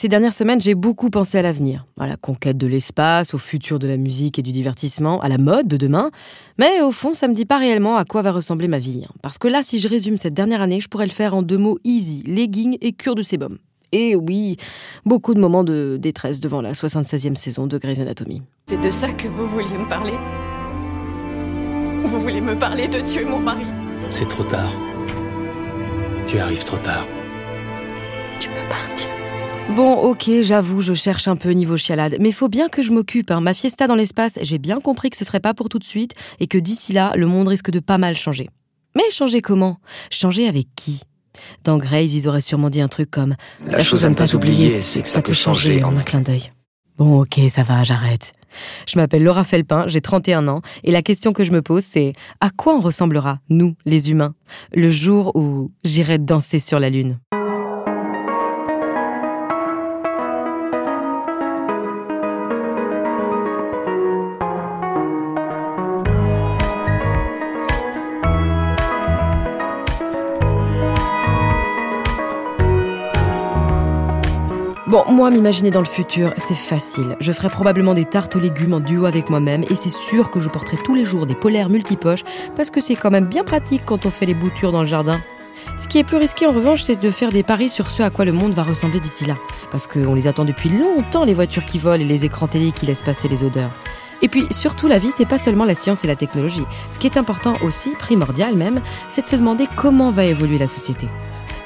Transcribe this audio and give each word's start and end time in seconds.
ces 0.00 0.08
dernières 0.08 0.32
semaines, 0.32 0.62
j'ai 0.62 0.74
beaucoup 0.74 1.10
pensé 1.10 1.36
à 1.36 1.42
l'avenir, 1.42 1.84
à 1.98 2.06
la 2.06 2.16
conquête 2.16 2.56
de 2.56 2.66
l'espace, 2.66 3.34
au 3.34 3.38
futur 3.38 3.78
de 3.78 3.86
la 3.86 3.98
musique 3.98 4.38
et 4.38 4.42
du 4.42 4.50
divertissement, 4.50 5.20
à 5.20 5.28
la 5.28 5.36
mode 5.36 5.68
de 5.68 5.76
demain. 5.76 6.10
Mais 6.58 6.80
au 6.80 6.90
fond, 6.90 7.12
ça 7.12 7.28
me 7.28 7.34
dit 7.34 7.44
pas 7.44 7.58
réellement 7.58 7.98
à 7.98 8.06
quoi 8.06 8.22
va 8.22 8.32
ressembler 8.32 8.66
ma 8.66 8.78
vie. 8.78 9.02
Hein. 9.04 9.12
Parce 9.20 9.36
que 9.36 9.46
là, 9.46 9.62
si 9.62 9.78
je 9.78 9.88
résume 9.88 10.16
cette 10.16 10.32
dernière 10.32 10.62
année, 10.62 10.80
je 10.80 10.88
pourrais 10.88 11.04
le 11.04 11.12
faire 11.12 11.34
en 11.34 11.42
deux 11.42 11.58
mots 11.58 11.78
easy, 11.84 12.22
legging 12.24 12.78
et 12.80 12.92
cure 12.92 13.14
de 13.14 13.20
sébum. 13.20 13.58
Et 13.92 14.16
oui, 14.16 14.56
beaucoup 15.04 15.34
de 15.34 15.40
moments 15.40 15.64
de 15.64 15.98
détresse 16.00 16.40
devant 16.40 16.62
la 16.62 16.72
76e 16.72 17.36
saison 17.36 17.66
de 17.66 17.76
Grey's 17.76 18.00
Anatomy. 18.00 18.40
C'est 18.68 18.80
de 18.80 18.90
ça 18.90 19.12
que 19.12 19.28
vous 19.28 19.46
vouliez 19.48 19.76
me 19.76 19.86
parler? 19.86 20.14
Vous 22.04 22.20
voulez 22.22 22.40
me 22.40 22.58
parler 22.58 22.88
de 22.88 23.00
tuer 23.00 23.26
mon 23.26 23.38
mari? 23.38 23.66
C'est 24.10 24.28
trop 24.30 24.44
tard. 24.44 24.72
Tu 26.26 26.38
arrives 26.38 26.64
trop 26.64 26.78
tard. 26.78 27.06
Tu 28.38 28.48
peux 28.48 28.66
partir. 28.70 29.19
Bon, 29.76 29.94
ok, 29.94 30.30
j'avoue, 30.42 30.80
je 30.80 30.94
cherche 30.94 31.28
un 31.28 31.36
peu 31.36 31.50
niveau 31.50 31.76
chialade, 31.76 32.16
mais 32.20 32.32
faut 32.32 32.48
bien 32.48 32.68
que 32.68 32.82
je 32.82 32.92
m'occupe. 32.92 33.30
Hein. 33.30 33.40
Ma 33.40 33.54
fiesta 33.54 33.86
dans 33.86 33.94
l'espace, 33.94 34.38
j'ai 34.42 34.58
bien 34.58 34.80
compris 34.80 35.10
que 35.10 35.16
ce 35.16 35.24
serait 35.24 35.40
pas 35.40 35.54
pour 35.54 35.68
tout 35.68 35.78
de 35.78 35.84
suite 35.84 36.14
et 36.40 36.48
que 36.48 36.58
d'ici 36.58 36.92
là, 36.92 37.12
le 37.14 37.26
monde 37.26 37.48
risque 37.48 37.70
de 37.70 37.78
pas 37.78 37.96
mal 37.96 38.16
changer. 38.16 38.48
Mais 38.96 39.08
changer 39.12 39.40
comment? 39.40 39.78
Changer 40.10 40.48
avec 40.48 40.66
qui? 40.74 41.00
Dans 41.64 41.78
Grace, 41.78 42.12
ils 42.12 42.28
auraient 42.28 42.40
sûrement 42.40 42.68
dit 42.68 42.80
un 42.80 42.88
truc 42.88 43.10
comme 43.10 43.36
La, 43.66 43.84
chose 43.84 44.04
à 44.04 44.10
ne 44.10 44.14
pas 44.14 44.34
oublier, 44.34 44.82
c'est 44.82 45.02
que 45.02 45.08
ça 45.08 45.22
peut 45.22 45.32
changer 45.32 45.84
en 45.84 45.96
un 45.96 46.02
clin 46.02 46.20
d'œil. 46.20 46.52
Bon, 46.98 47.20
ok, 47.20 47.38
ça 47.48 47.62
va, 47.62 47.84
j'arrête. 47.84 48.32
Je 48.88 48.98
m'appelle 48.98 49.22
Laura 49.22 49.44
Felpin, 49.44 49.84
j'ai 49.86 50.00
31 50.00 50.48
ans, 50.48 50.60
et 50.82 50.90
la 50.90 51.02
question 51.02 51.32
que 51.32 51.44
je 51.44 51.52
me 51.52 51.62
pose, 51.62 51.84
c'est 51.84 52.12
à 52.40 52.50
quoi 52.50 52.74
on 52.74 52.80
ressemblera, 52.80 53.38
nous, 53.48 53.76
les 53.86 54.10
humains, 54.10 54.34
le 54.74 54.90
jour 54.90 55.30
où 55.36 55.70
j'irai 55.84 56.18
danser 56.18 56.58
sur 56.58 56.80
la 56.80 56.90
Lune? 56.90 57.18
Bon, 74.90 75.04
moi, 75.08 75.30
m'imaginer 75.30 75.70
dans 75.70 75.78
le 75.78 75.86
futur, 75.86 76.34
c'est 76.36 76.56
facile. 76.56 77.16
Je 77.20 77.30
ferai 77.30 77.48
probablement 77.48 77.94
des 77.94 78.04
tartes 78.04 78.34
aux 78.34 78.40
légumes 78.40 78.74
en 78.74 78.80
duo 78.80 79.04
avec 79.04 79.30
moi-même 79.30 79.62
et 79.70 79.76
c'est 79.76 79.88
sûr 79.88 80.32
que 80.32 80.40
je 80.40 80.48
porterai 80.48 80.78
tous 80.78 80.96
les 80.96 81.04
jours 81.04 81.26
des 81.26 81.36
polaires 81.36 81.68
multipoches 81.68 82.24
parce 82.56 82.70
que 82.70 82.80
c'est 82.80 82.96
quand 82.96 83.12
même 83.12 83.26
bien 83.26 83.44
pratique 83.44 83.82
quand 83.86 84.04
on 84.04 84.10
fait 84.10 84.26
les 84.26 84.34
boutures 84.34 84.72
dans 84.72 84.80
le 84.80 84.88
jardin. 84.88 85.20
Ce 85.78 85.86
qui 85.86 85.98
est 85.98 86.04
plus 86.04 86.16
risqué 86.16 86.44
en 86.44 86.52
revanche, 86.52 86.82
c'est 86.82 87.00
de 87.00 87.10
faire 87.12 87.30
des 87.30 87.44
paris 87.44 87.68
sur 87.68 87.88
ce 87.88 88.02
à 88.02 88.10
quoi 88.10 88.24
le 88.24 88.32
monde 88.32 88.52
va 88.52 88.64
ressembler 88.64 88.98
d'ici 88.98 89.26
là. 89.26 89.36
Parce 89.70 89.86
qu'on 89.86 90.16
les 90.16 90.26
attend 90.26 90.44
depuis 90.44 90.70
longtemps, 90.70 91.24
les 91.24 91.34
voitures 91.34 91.66
qui 91.66 91.78
volent 91.78 92.02
et 92.02 92.04
les 92.04 92.24
écrans 92.24 92.48
télé 92.48 92.72
qui 92.72 92.84
laissent 92.84 93.04
passer 93.04 93.28
les 93.28 93.44
odeurs. 93.44 93.70
Et 94.22 94.28
puis 94.28 94.44
surtout, 94.50 94.88
la 94.88 94.98
vie, 94.98 95.12
c'est 95.12 95.24
pas 95.24 95.38
seulement 95.38 95.66
la 95.66 95.76
science 95.76 96.02
et 96.02 96.08
la 96.08 96.16
technologie. 96.16 96.66
Ce 96.88 96.98
qui 96.98 97.06
est 97.06 97.16
important 97.16 97.54
aussi, 97.62 97.90
primordial 97.90 98.56
même, 98.56 98.80
c'est 99.08 99.22
de 99.22 99.28
se 99.28 99.36
demander 99.36 99.68
comment 99.76 100.10
va 100.10 100.24
évoluer 100.24 100.58
la 100.58 100.66
société. 100.66 101.06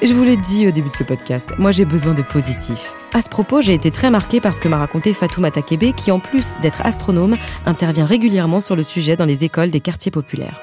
Je 0.01 0.13
vous 0.13 0.23
l'ai 0.23 0.35
dit 0.35 0.67
au 0.67 0.71
début 0.71 0.89
de 0.89 0.93
ce 0.93 1.03
podcast, 1.03 1.51
moi 1.57 1.71
j'ai 1.71 1.85
besoin 1.85 2.13
de 2.13 2.21
positif. 2.21 2.93
À 3.13 3.21
ce 3.21 3.29
propos, 3.29 3.61
j'ai 3.61 3.73
été 3.73 3.91
très 3.91 4.09
marquée 4.09 4.41
par 4.41 4.53
ce 4.53 4.59
que 4.59 4.67
m'a 4.67 4.77
raconté 4.77 5.13
Fatoumata 5.13 5.61
Takebe, 5.61 5.95
qui 5.95 6.11
en 6.11 6.19
plus 6.19 6.55
d'être 6.61 6.85
astronome, 6.85 7.37
intervient 7.65 8.05
régulièrement 8.05 8.59
sur 8.59 8.75
le 8.75 8.83
sujet 8.83 9.15
dans 9.15 9.25
les 9.25 9.45
écoles 9.45 9.71
des 9.71 9.79
quartiers 9.79 10.11
populaires. 10.11 10.59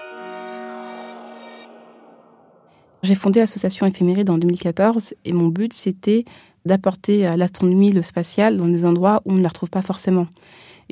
J'ai 3.02 3.14
fondé 3.14 3.40
l'association 3.40 3.86
Éphéméride 3.86 4.28
en 4.28 4.36
2014 4.36 5.14
et 5.24 5.32
mon 5.32 5.48
but 5.48 5.72
c'était 5.72 6.24
d'apporter 6.66 7.34
l'astronomie, 7.36 7.90
le 7.90 8.02
spatial 8.02 8.58
dans 8.58 8.68
des 8.68 8.84
endroits 8.84 9.22
où 9.24 9.32
on 9.32 9.36
ne 9.36 9.42
la 9.42 9.48
retrouve 9.48 9.70
pas 9.70 9.82
forcément. 9.82 10.26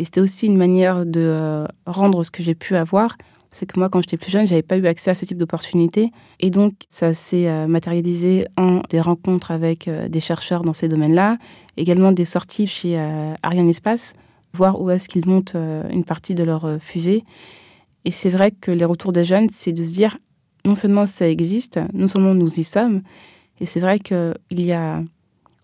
Et 0.00 0.04
c'était 0.04 0.22
aussi 0.22 0.46
une 0.46 0.56
manière 0.56 1.04
de 1.04 1.20
euh, 1.20 1.66
rendre 1.84 2.22
ce 2.22 2.30
que 2.30 2.42
j'ai 2.42 2.54
pu 2.54 2.74
avoir 2.74 3.16
c'est 3.52 3.66
que 3.66 3.80
moi, 3.80 3.88
quand 3.88 4.00
j'étais 4.00 4.16
plus 4.16 4.30
jeune, 4.30 4.46
j'avais 4.46 4.62
pas 4.62 4.76
eu 4.76 4.86
accès 4.86 5.10
à 5.10 5.16
ce 5.16 5.24
type 5.24 5.36
d'opportunités. 5.36 6.12
Et 6.38 6.50
donc, 6.50 6.74
ça 6.88 7.12
s'est 7.12 7.48
euh, 7.48 7.66
matérialisé 7.66 8.46
en 8.56 8.80
des 8.88 9.00
rencontres 9.00 9.50
avec 9.50 9.88
euh, 9.88 10.08
des 10.08 10.20
chercheurs 10.20 10.62
dans 10.62 10.72
ces 10.72 10.86
domaines-là, 10.86 11.36
également 11.76 12.12
des 12.12 12.24
sorties 12.24 12.68
chez 12.68 12.96
Ariane 13.42 13.68
Espace, 13.68 14.12
voir 14.52 14.80
où 14.80 14.88
est-ce 14.88 15.08
qu'ils 15.08 15.26
montent 15.26 15.56
une 15.56 16.04
partie 16.04 16.36
de 16.36 16.44
leur 16.44 16.78
fusée. 16.80 17.24
Et 18.04 18.12
c'est 18.12 18.30
vrai 18.30 18.52
que 18.52 18.70
les 18.70 18.84
retours 18.84 19.10
des 19.10 19.24
jeunes, 19.24 19.48
c'est 19.52 19.72
de 19.72 19.82
se 19.82 19.92
dire, 19.92 20.16
non 20.64 20.76
seulement 20.76 21.04
ça 21.04 21.28
existe, 21.28 21.80
non 21.92 22.06
seulement 22.06 22.34
nous 22.34 22.60
y 22.60 22.62
sommes, 22.62 23.02
et 23.60 23.66
c'est 23.66 23.80
vrai 23.80 23.98
qu'il 23.98 24.34
y 24.50 24.70
a 24.70 25.02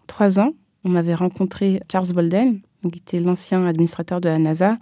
trois 0.09 0.41
ans, 0.41 0.51
on 0.85 0.97
avait 0.97 1.15
rencontré 1.15 1.81
Charles 1.89 2.13
Bolden, 2.13 2.61
qui 2.83 2.99
était 2.99 3.21
l'ancien 3.21 3.67
administrateur 3.67 4.21
de 4.21 4.29
la 4.29 4.39
NASA, 4.39 4.79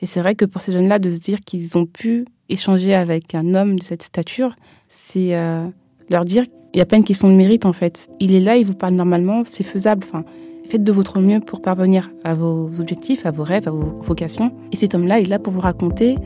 et 0.00 0.06
c'est 0.06 0.20
vrai 0.20 0.34
que 0.34 0.44
pour 0.44 0.60
ces 0.60 0.72
jeunes-là, 0.72 0.98
de 0.98 1.10
se 1.10 1.18
dire 1.18 1.40
qu'ils 1.40 1.76
ont 1.78 1.86
pu 1.86 2.26
échanger 2.48 2.94
avec 2.94 3.34
un 3.34 3.54
homme 3.54 3.78
de 3.78 3.82
cette 3.82 4.02
stature, 4.02 4.54
c'est 4.88 5.34
euh, 5.34 5.66
leur 6.10 6.24
dire 6.24 6.44
il 6.74 6.78
n'y 6.78 6.82
a 6.82 6.86
pas 6.86 6.96
une 6.96 7.04
question 7.04 7.30
de 7.30 7.34
mérite 7.34 7.64
en 7.64 7.72
fait. 7.72 8.08
Il 8.20 8.34
est 8.34 8.40
là, 8.40 8.56
il 8.56 8.66
vous 8.66 8.74
parle 8.74 8.94
normalement, 8.94 9.42
c'est 9.44 9.64
faisable. 9.64 10.04
Enfin, 10.06 10.24
faites 10.68 10.84
de 10.84 10.92
votre 10.92 11.20
mieux 11.20 11.40
pour 11.40 11.62
parvenir 11.62 12.10
à 12.22 12.34
vos 12.34 12.68
objectifs, 12.80 13.24
à 13.24 13.30
vos 13.30 13.44
rêves, 13.44 13.66
à 13.66 13.70
vos 13.70 14.02
vocations. 14.02 14.52
Et 14.72 14.76
cet 14.76 14.94
homme-là 14.94 15.20
est 15.20 15.24
là 15.24 15.38
pour 15.38 15.54
vous 15.54 15.60
raconter 15.60 16.16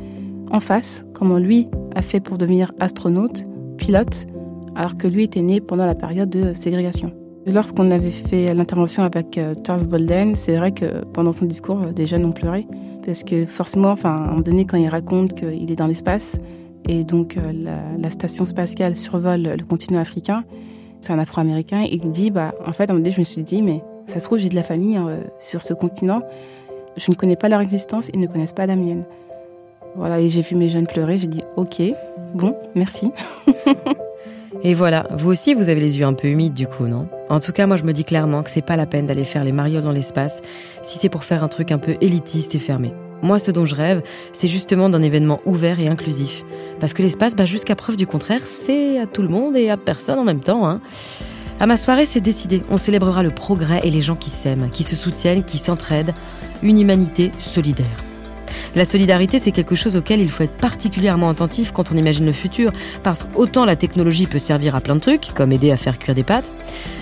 en 0.51 0.59
face 0.59 1.05
comment 1.15 1.39
lui 1.39 1.69
a 1.95 2.03
fait 2.03 2.19
pour 2.19 2.37
devenir 2.37 2.73
astronaute, 2.81 3.45
pilote, 3.77 4.27
alors 4.75 4.97
que 4.97 5.07
lui 5.07 5.23
était 5.23 5.43
né 5.43 5.61
pendant 5.61 5.87
la 5.87 5.95
période 5.95 6.31
de 6.31 6.53
ségrégation. 6.53 7.13
Lorsqu'on 7.47 7.91
avait 7.91 8.11
fait 8.11 8.53
l'intervention 8.55 9.03
avec 9.03 9.39
euh, 9.39 9.55
Charles 9.67 9.87
Bolden, 9.87 10.37
c'est 10.37 10.57
vrai 10.57 10.73
que 10.73 11.05
pendant 11.07 11.33
son 11.33 11.47
discours, 11.47 11.81
euh, 11.83 11.93
des 11.93 12.07
jeunes 12.07 12.25
ont 12.27 12.33
pleuré. 12.33 12.67
Parce 13.05 13.25
que 13.25 13.47
forcément, 13.47 13.91
enfin, 13.91 14.11
à 14.11 14.19
un 14.19 14.27
moment 14.27 14.41
donné, 14.43 14.67
quand 14.67 14.77
il 14.77 14.89
raconte 14.89 15.35
qu'il 15.35 15.73
est 15.73 15.77
dans 15.77 15.87
l'espace, 15.87 16.37
et 16.87 17.03
donc 17.03 17.39
euh, 17.39 17.53
la, 17.99 18.11
station 18.11 18.45
spatiale 18.45 18.95
survole 18.95 19.43
le 19.43 19.65
continent 19.65 20.01
africain, 20.01 20.45
c'est 21.01 21.15
un 21.15 21.19
afro-américain, 21.19 21.87
il 21.91 22.11
dit, 22.11 22.31
bah, 22.31 22.53
en 22.67 22.73
fait, 22.73 22.85
à 22.85 22.93
un 22.93 22.95
moment 22.95 23.05
donné, 23.05 23.15
je 23.15 23.21
me 23.21 23.25
suis 23.25 23.43
dit, 23.43 23.63
mais 23.63 23.83
ça 24.07 24.21
se 24.21 24.27
trouve, 24.27 24.39
j'ai 24.39 24.51
de 24.51 24.55
la 24.55 24.63
famille 24.63 24.97
hein, 24.97 25.09
sur 25.39 25.63
ce 25.63 25.73
continent, 25.73 26.21
je 26.99 27.11
ne 27.11 27.17
connais 27.17 27.37
pas 27.37 27.49
leur 27.49 27.63
existence, 27.63 28.11
ils 28.13 28.21
ne 28.21 28.27
connaissent 28.27 28.53
pas 28.53 28.67
la 28.67 28.77
mienne. 28.77 29.05
Voilà, 29.97 30.21
et 30.21 30.29
j'ai 30.29 30.43
vu 30.43 30.57
mes 30.57 30.69
jeunes 30.69 30.87
pleurer, 30.87 31.17
j'ai 31.17 31.27
dit, 31.27 31.43
ok, 31.57 31.81
bon, 32.35 32.55
merci. 32.75 33.11
Et 34.63 34.75
voilà, 34.75 35.07
vous 35.11 35.31
aussi 35.31 35.55
vous 35.55 35.69
avez 35.69 35.81
les 35.81 35.99
yeux 35.99 36.05
un 36.05 36.13
peu 36.13 36.29
humides 36.29 36.53
du 36.53 36.67
coup, 36.67 36.87
non? 36.87 37.09
En 37.31 37.41
tout 37.41 37.53
cas, 37.53 37.67
moi 37.67 37.77
je 37.77 37.85
me 37.85 37.93
dis 37.93 38.05
clairement 38.05 38.43
que 38.43 38.51
c'est 38.51 38.61
pas 38.61 38.77
la 38.77 38.87
peine 38.87 39.07
d'aller 39.07 39.25
faire 39.25 39.43
les 39.43 39.53
marioles 39.53 39.83
dans 39.83 39.93
l'espace 39.93 40.43
si 40.83 40.99
c'est 40.99 41.09
pour 41.09 41.25
faire 41.25 41.43
un 41.43 41.49
truc 41.49 41.73
un 41.73 41.79
peu 41.79 41.97
élitiste 42.01 42.55
et 42.55 42.59
fermé. 42.59 42.93
Moi, 43.23 43.39
ce 43.39 43.51
dont 43.51 43.67
je 43.67 43.75
rêve, 43.75 44.03
c'est 44.33 44.49
justement 44.49 44.89
d'un 44.89 45.03
événement 45.03 45.41
ouvert 45.45 45.79
et 45.79 45.89
inclusif. 45.89 46.45
Parce 46.79 46.95
que 46.95 47.03
l'espace, 47.03 47.37
bah, 47.37 47.45
jusqu'à 47.45 47.77
preuve 47.77 47.97
du 47.97 48.07
contraire, 48.07 48.41
c'est 48.47 48.99
à 48.99 49.07
tout 49.07 49.21
le 49.21 49.29
monde 49.29 49.57
et 49.57 49.69
à 49.69 49.77
personne 49.77 50.19
en 50.19 50.25
même 50.25 50.41
temps. 50.41 50.67
Hein. 50.67 50.81
À 51.59 51.67
ma 51.67 51.77
soirée, 51.77 52.07
c'est 52.07 52.23
décidé. 52.23 52.63
On 52.71 52.79
célébrera 52.79 53.23
le 53.23 53.31
progrès 53.31 53.81
et 53.85 53.91
les 53.91 54.01
gens 54.01 54.17
qui 54.17 54.31
s'aiment, 54.31 54.71
qui 54.71 54.85
se 54.85 54.97
soutiennent, 54.97 55.45
qui 55.45 55.59
s'entraident. 55.59 56.15
Une 56.63 56.81
humanité 56.81 57.31
solidaire. 57.39 58.10
La 58.77 58.85
solidarité, 58.85 59.39
c'est 59.39 59.51
quelque 59.51 59.75
chose 59.75 59.97
auquel 59.97 60.21
il 60.21 60.29
faut 60.29 60.45
être 60.45 60.57
particulièrement 60.57 61.29
attentif 61.29 61.73
quand 61.73 61.91
on 61.93 61.97
imagine 61.97 62.27
le 62.27 62.33
futur, 62.33 62.73
parce 63.03 63.25
qu'autant 63.25 63.65
la 63.65 63.77
technologie 63.77 64.27
peut 64.27 64.39
servir 64.39 64.77
à 64.77 64.81
plein 64.81 64.95
de 64.95 65.01
trucs, 65.01 65.33
comme 65.35 65.53
aider 65.53 65.73
à 65.73 65.77
faire 65.77 65.99
cuire 65.99 66.15
des 66.15 66.23
pâtes. 66.23 66.53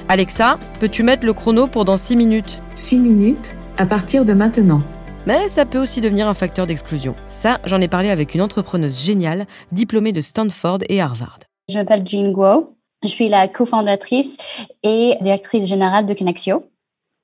Alexa, 0.09 0.59
peux-tu 0.81 1.03
mettre 1.03 1.27
le 1.27 1.34
chrono 1.34 1.67
pour 1.67 1.84
dans 1.84 1.97
6 1.97 2.17
minutes? 2.17 2.59
6 2.75 2.99
minutes 2.99 3.55
à 3.77 3.87
partir 3.87 4.25
de 4.25 4.33
maintenant. 4.33 4.81
Mais 5.27 5.47
ça 5.49 5.67
peut 5.67 5.79
aussi 5.79 6.01
devenir 6.01 6.27
un 6.27 6.34
facteur 6.34 6.67
d'exclusion. 6.67 7.15
Ça, 7.29 7.59
j'en 7.67 7.81
ai 7.83 7.89
parlé 7.89 8.09
avec 8.09 8.35
une 8.35 8.41
entrepreneuse 8.41 9.05
géniale, 9.05 9.47
diplômée 9.73 10.12
de 10.12 10.23
Stanford 10.23 10.79
et 10.89 11.03
Harvard. 11.03 11.39
Je 11.69 11.77
m'appelle 11.77 12.03
Jean 12.06 12.33
Guo. 12.33 12.77
Je 13.03 13.09
suis 13.09 13.29
la 13.29 13.47
cofondatrice 13.47 14.37
et 14.83 15.17
directrice 15.21 15.67
générale 15.67 16.06
de 16.06 16.15
Connexio. 16.15 16.65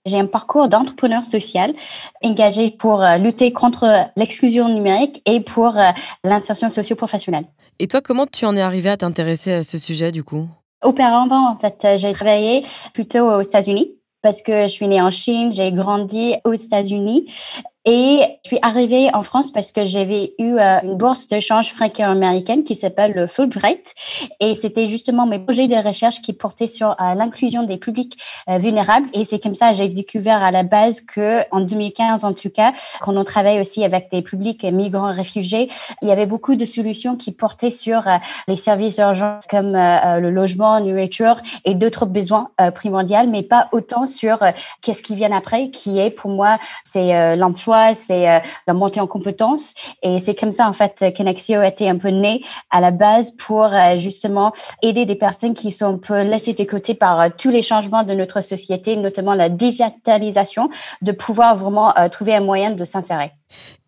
J'ai 0.06 0.18
un 0.18 0.26
parcours 0.26 0.68
d'entrepreneur 0.68 1.24
social 1.24 1.72
engagé 2.22 2.70
pour 2.70 3.02
euh, 3.02 3.16
lutter 3.16 3.54
contre 3.54 4.10
l'exclusion 4.16 4.68
numérique 4.68 5.22
et 5.24 5.40
pour 5.40 5.78
euh, 5.78 5.90
l'insertion 6.22 6.68
socio-professionnelle. 6.68 7.46
Et 7.78 7.88
toi, 7.88 8.02
comment 8.02 8.26
tu 8.26 8.44
en 8.44 8.54
es 8.54 8.60
arrivé 8.60 8.90
à 8.90 8.98
t'intéresser 8.98 9.52
à 9.52 9.62
ce 9.62 9.78
sujet 9.78 10.12
du 10.12 10.22
coup? 10.22 10.46
Auparavant, 10.82 11.50
en 11.50 11.56
fait, 11.56 11.82
euh, 11.86 11.96
j'ai 11.96 12.12
travaillé 12.12 12.66
plutôt 12.92 13.26
aux 13.30 13.40
États-Unis 13.40 13.94
parce 14.20 14.42
que 14.42 14.64
je 14.64 14.68
suis 14.68 14.88
née 14.88 15.00
en 15.00 15.10
Chine, 15.10 15.52
j'ai 15.52 15.72
grandi 15.72 16.34
aux 16.44 16.52
États-Unis. 16.52 17.26
Et 17.86 18.22
je 18.44 18.48
suis 18.48 18.58
arrivée 18.62 19.10
en 19.12 19.22
France 19.22 19.52
parce 19.52 19.70
que 19.70 19.84
j'avais 19.84 20.32
eu 20.38 20.56
euh, 20.56 20.80
une 20.82 20.96
bourse 20.96 21.28
d'échange 21.28 21.74
franco-américaine 21.74 22.64
qui 22.64 22.76
s'appelle 22.76 23.12
le 23.12 23.26
Fulbright. 23.26 23.92
Et 24.40 24.54
c'était 24.54 24.88
justement 24.88 25.26
mes 25.26 25.38
projets 25.38 25.68
de 25.68 25.74
recherche 25.74 26.22
qui 26.22 26.32
portaient 26.32 26.68
sur 26.68 26.92
euh, 26.92 27.14
l'inclusion 27.14 27.62
des 27.64 27.76
publics 27.76 28.16
euh, 28.48 28.56
vulnérables. 28.56 29.08
Et 29.12 29.26
c'est 29.26 29.38
comme 29.38 29.54
ça 29.54 29.72
que 29.72 29.76
j'ai 29.76 29.88
découvert 29.90 30.42
à 30.42 30.50
la 30.50 30.62
base 30.62 31.02
que, 31.02 31.42
en 31.50 31.60
2015 31.60 32.24
en 32.24 32.32
tout 32.32 32.48
cas, 32.48 32.72
quand 33.02 33.14
on 33.18 33.24
travaille 33.24 33.60
aussi 33.60 33.84
avec 33.84 34.10
des 34.10 34.22
publics 34.22 34.64
migrants 34.64 35.12
réfugiés, 35.12 35.68
il 36.00 36.08
y 36.08 36.10
avait 36.10 36.24
beaucoup 36.24 36.54
de 36.54 36.64
solutions 36.64 37.16
qui 37.16 37.32
portaient 37.32 37.70
sur 37.70 38.02
les 38.48 38.56
services 38.56 38.96
d'urgence 38.96 39.46
comme 39.46 39.72
le 39.72 40.30
logement, 40.30 40.80
nourriture 40.80 41.36
et 41.64 41.74
d'autres 41.74 42.06
besoins 42.06 42.50
primordiaux, 42.74 43.26
mais 43.28 43.42
pas 43.42 43.68
autant 43.72 44.06
sur 44.06 44.38
qu'est-ce 44.80 45.02
qui 45.02 45.14
vient 45.14 45.32
après, 45.32 45.70
qui 45.70 45.98
est 45.98 46.10
pour 46.10 46.30
moi, 46.30 46.58
c'est 46.84 47.36
l'emploi 47.36 47.73
c'est 47.94 48.28
euh, 48.28 48.38
la 48.66 48.74
montée 48.74 49.00
en 49.00 49.06
compétences. 49.06 49.74
Et 50.02 50.20
c'est 50.20 50.34
comme 50.34 50.52
ça, 50.52 50.68
en 50.68 50.72
fait, 50.72 51.04
Connexio 51.16 51.60
a 51.60 51.68
été 51.68 51.88
un 51.88 51.98
peu 51.98 52.08
né 52.08 52.42
à 52.70 52.80
la 52.80 52.90
base 52.90 53.32
pour 53.32 53.64
euh, 53.64 53.98
justement 53.98 54.52
aider 54.82 55.06
des 55.06 55.16
personnes 55.16 55.54
qui 55.54 55.72
sont 55.72 55.86
un 55.86 55.98
peu 55.98 56.22
laissées 56.22 56.54
de 56.54 56.64
côté 56.64 56.94
par 56.94 57.20
euh, 57.20 57.28
tous 57.36 57.50
les 57.50 57.62
changements 57.62 58.02
de 58.02 58.14
notre 58.14 58.40
société, 58.40 58.96
notamment 58.96 59.34
la 59.34 59.48
digitalisation, 59.48 60.70
de 61.02 61.12
pouvoir 61.12 61.56
vraiment 61.56 61.92
trouver 62.10 62.34
un 62.34 62.40
moyen 62.40 62.70
de 62.70 62.84
s'insérer. 62.84 63.32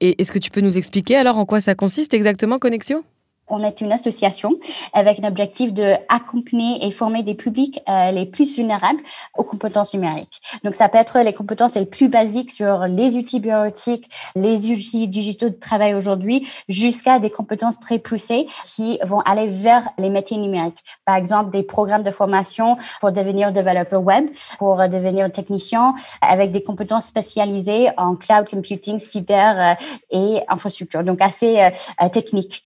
Et 0.00 0.20
est-ce 0.20 0.32
que 0.32 0.38
tu 0.38 0.50
peux 0.50 0.60
nous 0.60 0.78
expliquer 0.78 1.16
alors 1.16 1.38
en 1.38 1.46
quoi 1.46 1.60
ça 1.60 1.74
consiste 1.74 2.14
exactement, 2.14 2.58
Connexio 2.58 3.02
on 3.48 3.62
est 3.62 3.80
une 3.80 3.92
association 3.92 4.54
avec 4.92 5.18
un 5.20 5.28
objectif 5.28 5.72
de 5.72 5.94
accompagner 6.08 6.86
et 6.86 6.90
former 6.90 7.22
des 7.22 7.34
publics 7.34 7.80
euh, 7.88 8.10
les 8.10 8.26
plus 8.26 8.54
vulnérables 8.54 9.00
aux 9.36 9.44
compétences 9.44 9.94
numériques. 9.94 10.40
Donc, 10.64 10.74
ça 10.74 10.88
peut 10.88 10.98
être 10.98 11.18
les 11.20 11.32
compétences 11.32 11.74
les 11.74 11.86
plus 11.86 12.08
basiques 12.08 12.52
sur 12.52 12.86
les 12.86 13.16
outils 13.16 13.40
bureautiques, 13.40 14.08
les 14.34 14.70
outils 14.70 15.08
digitaux 15.08 15.48
de 15.48 15.54
travail 15.54 15.94
aujourd'hui, 15.94 16.46
jusqu'à 16.68 17.18
des 17.18 17.30
compétences 17.30 17.78
très 17.78 17.98
poussées 17.98 18.46
qui 18.64 18.98
vont 19.04 19.20
aller 19.20 19.48
vers 19.48 19.88
les 19.98 20.10
métiers 20.10 20.38
numériques. 20.38 20.82
Par 21.04 21.16
exemple, 21.16 21.50
des 21.50 21.62
programmes 21.62 22.02
de 22.02 22.10
formation 22.10 22.76
pour 23.00 23.12
devenir 23.12 23.52
développeur 23.52 24.02
web, 24.02 24.26
pour 24.58 24.76
devenir 24.76 25.30
technicien, 25.30 25.94
avec 26.20 26.52
des 26.52 26.62
compétences 26.62 27.06
spécialisées 27.06 27.88
en 27.96 28.16
cloud 28.16 28.48
computing, 28.48 28.98
cyber 29.00 29.58
euh, 29.58 29.86
et 30.10 30.42
infrastructure. 30.48 31.04
Donc, 31.04 31.20
assez 31.20 31.60
euh, 31.60 32.08
techniques. 32.08 32.65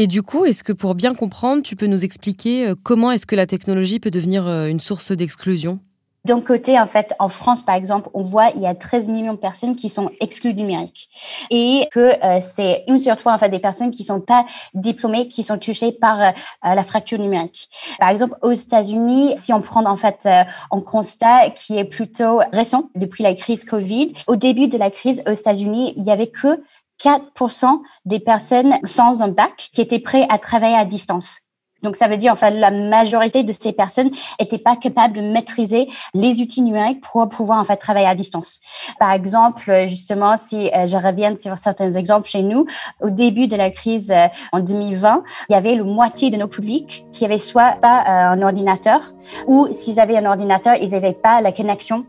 Et 0.00 0.06
du 0.06 0.22
coup, 0.22 0.46
est-ce 0.46 0.64
que 0.64 0.72
pour 0.72 0.94
bien 0.94 1.12
comprendre, 1.12 1.62
tu 1.62 1.76
peux 1.76 1.86
nous 1.86 2.06
expliquer 2.06 2.68
euh, 2.68 2.74
comment 2.74 3.10
est-ce 3.10 3.26
que 3.26 3.36
la 3.36 3.46
technologie 3.46 4.00
peut 4.00 4.10
devenir 4.10 4.48
euh, 4.48 4.66
une 4.68 4.80
source 4.80 5.12
d'exclusion? 5.12 5.78
D'un 6.24 6.40
côté, 6.40 6.80
en 6.80 6.86
fait, 6.86 7.12
en 7.18 7.28
France, 7.28 7.62
par 7.62 7.74
exemple, 7.74 8.08
on 8.14 8.22
voit 8.22 8.48
il 8.54 8.62
y 8.62 8.66
a 8.66 8.74
13 8.74 9.08
millions 9.08 9.34
de 9.34 9.38
personnes 9.38 9.76
qui 9.76 9.90
sont 9.90 10.10
exclues 10.20 10.54
du 10.54 10.62
numérique 10.62 11.10
et 11.50 11.86
que 11.92 12.14
euh, 12.24 12.40
c'est 12.54 12.84
une 12.88 12.98
sur 12.98 13.14
trois, 13.18 13.34
en 13.34 13.38
fait, 13.38 13.50
des 13.50 13.58
personnes 13.58 13.90
qui 13.90 14.04
sont 14.04 14.22
pas 14.22 14.46
diplômées 14.72 15.28
qui 15.28 15.44
sont 15.44 15.58
touchées 15.58 15.92
par 15.92 16.32
la 16.62 16.84
fracture 16.84 17.18
numérique. 17.18 17.68
Par 17.98 18.08
exemple, 18.08 18.36
aux 18.40 18.52
États-Unis, 18.52 19.34
si 19.36 19.52
on 19.52 19.60
prend 19.60 19.84
en 19.84 19.96
fait 19.98 20.26
un 20.26 20.80
constat 20.80 21.50
qui 21.50 21.76
est 21.76 21.84
plutôt 21.84 22.40
récent 22.52 22.88
depuis 22.94 23.22
la 23.22 23.34
crise 23.34 23.64
Covid, 23.64 24.14
au 24.26 24.36
début 24.36 24.68
de 24.68 24.78
la 24.78 24.90
crise 24.90 25.22
aux 25.26 25.32
États-Unis, 25.32 25.92
il 25.96 26.04
y 26.04 26.10
avait 26.10 26.28
que 26.28 26.62
4% 27.02 27.80
des 28.04 28.20
personnes 28.20 28.74
sans 28.84 29.22
un 29.22 29.28
bac 29.28 29.70
qui 29.74 29.80
étaient 29.80 30.00
prêts 30.00 30.26
à 30.28 30.38
travailler 30.38 30.76
à 30.76 30.84
distance. 30.84 31.40
Donc, 31.82 31.96
ça 31.96 32.08
veut 32.08 32.18
dire, 32.18 32.32
enfin, 32.32 32.50
la 32.50 32.70
majorité 32.70 33.42
de 33.42 33.52
ces 33.58 33.72
personnes 33.72 34.10
n'étaient 34.38 34.58
pas 34.58 34.76
capables 34.76 35.14
de 35.14 35.22
maîtriser 35.22 35.88
les 36.14 36.40
outils 36.40 36.62
numériques 36.62 37.00
pour 37.00 37.28
pouvoir, 37.28 37.58
en 37.58 37.64
fait, 37.64 37.76
travailler 37.76 38.06
à 38.06 38.14
distance. 38.14 38.60
Par 38.98 39.12
exemple, 39.12 39.86
justement, 39.88 40.36
si 40.36 40.68
euh, 40.68 40.86
je 40.86 40.96
reviens 40.96 41.36
sur 41.38 41.56
certains 41.58 41.92
exemples 41.92 42.28
chez 42.28 42.42
nous, 42.42 42.66
au 43.00 43.10
début 43.10 43.48
de 43.48 43.56
la 43.56 43.70
crise 43.70 44.10
euh, 44.10 44.26
en 44.52 44.60
2020, 44.60 45.22
il 45.48 45.52
y 45.52 45.56
avait 45.56 45.74
le 45.74 45.84
moitié 45.84 46.30
de 46.30 46.36
nos 46.36 46.48
publics 46.48 47.04
qui 47.12 47.24
avaient 47.24 47.38
soit 47.38 47.76
pas 47.80 48.00
euh, 48.00 48.34
un 48.34 48.42
ordinateur 48.42 49.00
ou 49.46 49.68
s'ils 49.72 50.00
avaient 50.00 50.16
un 50.16 50.26
ordinateur, 50.26 50.74
ils 50.80 50.90
n'avaient 50.90 51.12
pas 51.12 51.40
la 51.40 51.52
connexion 51.52 52.04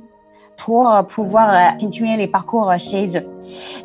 pour 0.66 0.94
euh, 0.94 1.02
pouvoir 1.02 1.50
euh, 1.50 1.80
continuer 1.80 2.16
les 2.18 2.28
parcours 2.28 2.69
euh, 2.69 2.78
chez 2.78 3.18
eux. 3.18 3.25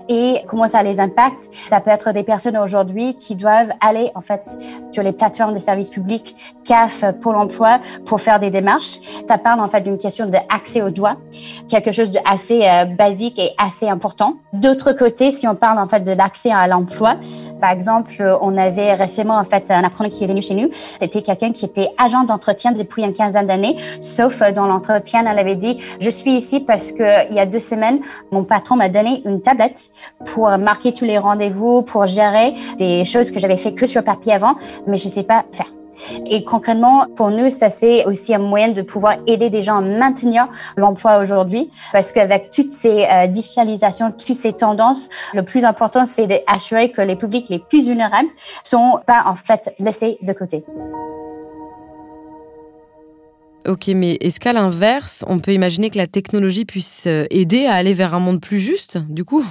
Et 0.08 0.42
comment 0.46 0.68
ça 0.68 0.82
les 0.82 1.00
impacte? 1.00 1.48
Ça 1.68 1.80
peut 1.80 1.90
être 1.90 2.12
des 2.12 2.22
personnes 2.22 2.56
aujourd'hui 2.56 3.16
qui 3.16 3.34
doivent 3.34 3.70
aller 3.80 4.10
en 4.14 4.20
fait 4.20 4.46
sur 4.92 5.02
les 5.02 5.12
plateformes 5.12 5.54
de 5.54 5.58
services 5.58 5.90
publics, 5.90 6.36
CAF, 6.64 7.04
Pôle 7.22 7.36
Emploi, 7.36 7.80
pour 8.04 8.20
faire 8.20 8.38
des 8.38 8.50
démarches. 8.50 8.98
Ça 9.26 9.38
parle 9.38 9.60
en 9.60 9.68
fait 9.68 9.80
d'une 9.80 9.98
question 9.98 10.26
d'accès 10.26 10.82
aux 10.82 10.90
droits, 10.90 11.16
quelque 11.68 11.92
chose 11.92 12.10
de 12.10 12.18
assez 12.30 12.66
basique 12.96 13.38
et 13.38 13.50
assez 13.58 13.88
important. 13.88 14.34
D'autre 14.52 14.92
côté, 14.92 15.32
si 15.32 15.48
on 15.48 15.54
parle 15.54 15.78
en 15.78 15.88
fait 15.88 16.00
de 16.00 16.12
l'accès 16.12 16.50
à 16.50 16.66
l'emploi, 16.68 17.16
par 17.60 17.70
exemple, 17.70 18.38
on 18.40 18.56
avait 18.56 18.94
récemment 18.94 19.36
en 19.38 19.44
fait 19.44 19.70
un 19.70 19.84
apprenant 19.84 20.10
qui 20.10 20.24
est 20.24 20.26
venu 20.26 20.42
chez 20.42 20.54
nous. 20.54 20.68
C'était 21.00 21.22
quelqu'un 21.22 21.52
qui 21.52 21.64
était 21.64 21.88
agent 21.98 22.24
d'entretien 22.24 22.72
depuis 22.72 23.02
une 23.02 23.12
quinzaine 23.12 23.46
d'années, 23.46 23.76
sauf 24.00 24.42
dans 24.54 24.66
l'entretien, 24.66 25.24
elle 25.26 25.38
avait 25.38 25.56
dit 25.56 25.80
je 26.00 26.10
suis 26.10 26.36
ici 26.36 26.60
parce 26.66 26.92
que 26.92 27.28
il 27.30 27.36
y 27.36 27.40
a 27.40 27.46
deux 27.46 27.60
semaines, 27.60 28.00
mon 28.30 28.44
patron 28.44 28.76
m'a 28.76 28.88
donné 28.88 29.22
une 29.24 29.40
tablette 29.40 29.90
pour 30.26 30.48
marquer 30.58 30.92
tous 30.92 31.04
les 31.04 31.18
rendez-vous, 31.18 31.82
pour 31.82 32.06
gérer 32.06 32.54
des 32.78 33.04
choses 33.04 33.30
que 33.30 33.40
j'avais 33.40 33.56
fait 33.56 33.72
que 33.72 33.86
sur 33.86 34.02
papier 34.02 34.32
avant, 34.32 34.56
mais 34.86 34.98
je 34.98 35.08
sais 35.08 35.22
pas 35.22 35.44
faire. 35.52 35.66
Et 36.26 36.44
concrètement, 36.44 37.06
pour 37.16 37.30
nous, 37.30 37.50
ça 37.50 37.70
c'est 37.70 38.04
aussi 38.04 38.34
un 38.34 38.38
moyen 38.38 38.68
de 38.68 38.82
pouvoir 38.82 39.16
aider 39.26 39.50
des 39.50 39.62
gens 39.62 39.76
à 39.76 39.80
maintenir 39.80 40.48
l'emploi 40.76 41.18
aujourd'hui, 41.18 41.70
parce 41.92 42.12
qu'avec 42.12 42.50
toutes 42.50 42.72
ces 42.72 43.06
euh, 43.06 43.26
digitalisations, 43.26 44.12
toutes 44.12 44.36
ces 44.36 44.52
tendances, 44.52 45.08
le 45.34 45.42
plus 45.42 45.64
important, 45.64 46.06
c'est 46.06 46.26
d'assurer 46.26 46.90
que 46.90 47.00
les 47.00 47.16
publics 47.16 47.48
les 47.48 47.58
plus 47.58 47.86
vulnérables 47.86 48.28
sont 48.62 49.00
pas 49.06 49.24
en 49.26 49.36
fait 49.36 49.74
laissés 49.78 50.18
de 50.22 50.32
côté. 50.32 50.64
Ok, 53.66 53.88
mais 53.88 54.16
est-ce 54.20 54.38
qu'à 54.38 54.52
l'inverse, 54.52 55.24
on 55.28 55.40
peut 55.40 55.52
imaginer 55.52 55.90
que 55.90 55.98
la 55.98 56.06
technologie 56.06 56.64
puisse 56.64 57.06
euh, 57.06 57.24
aider 57.30 57.66
à 57.66 57.74
aller 57.74 57.94
vers 57.94 58.14
un 58.14 58.20
monde 58.20 58.40
plus 58.40 58.60
juste, 58.60 58.98
du 58.98 59.24
coup? 59.24 59.44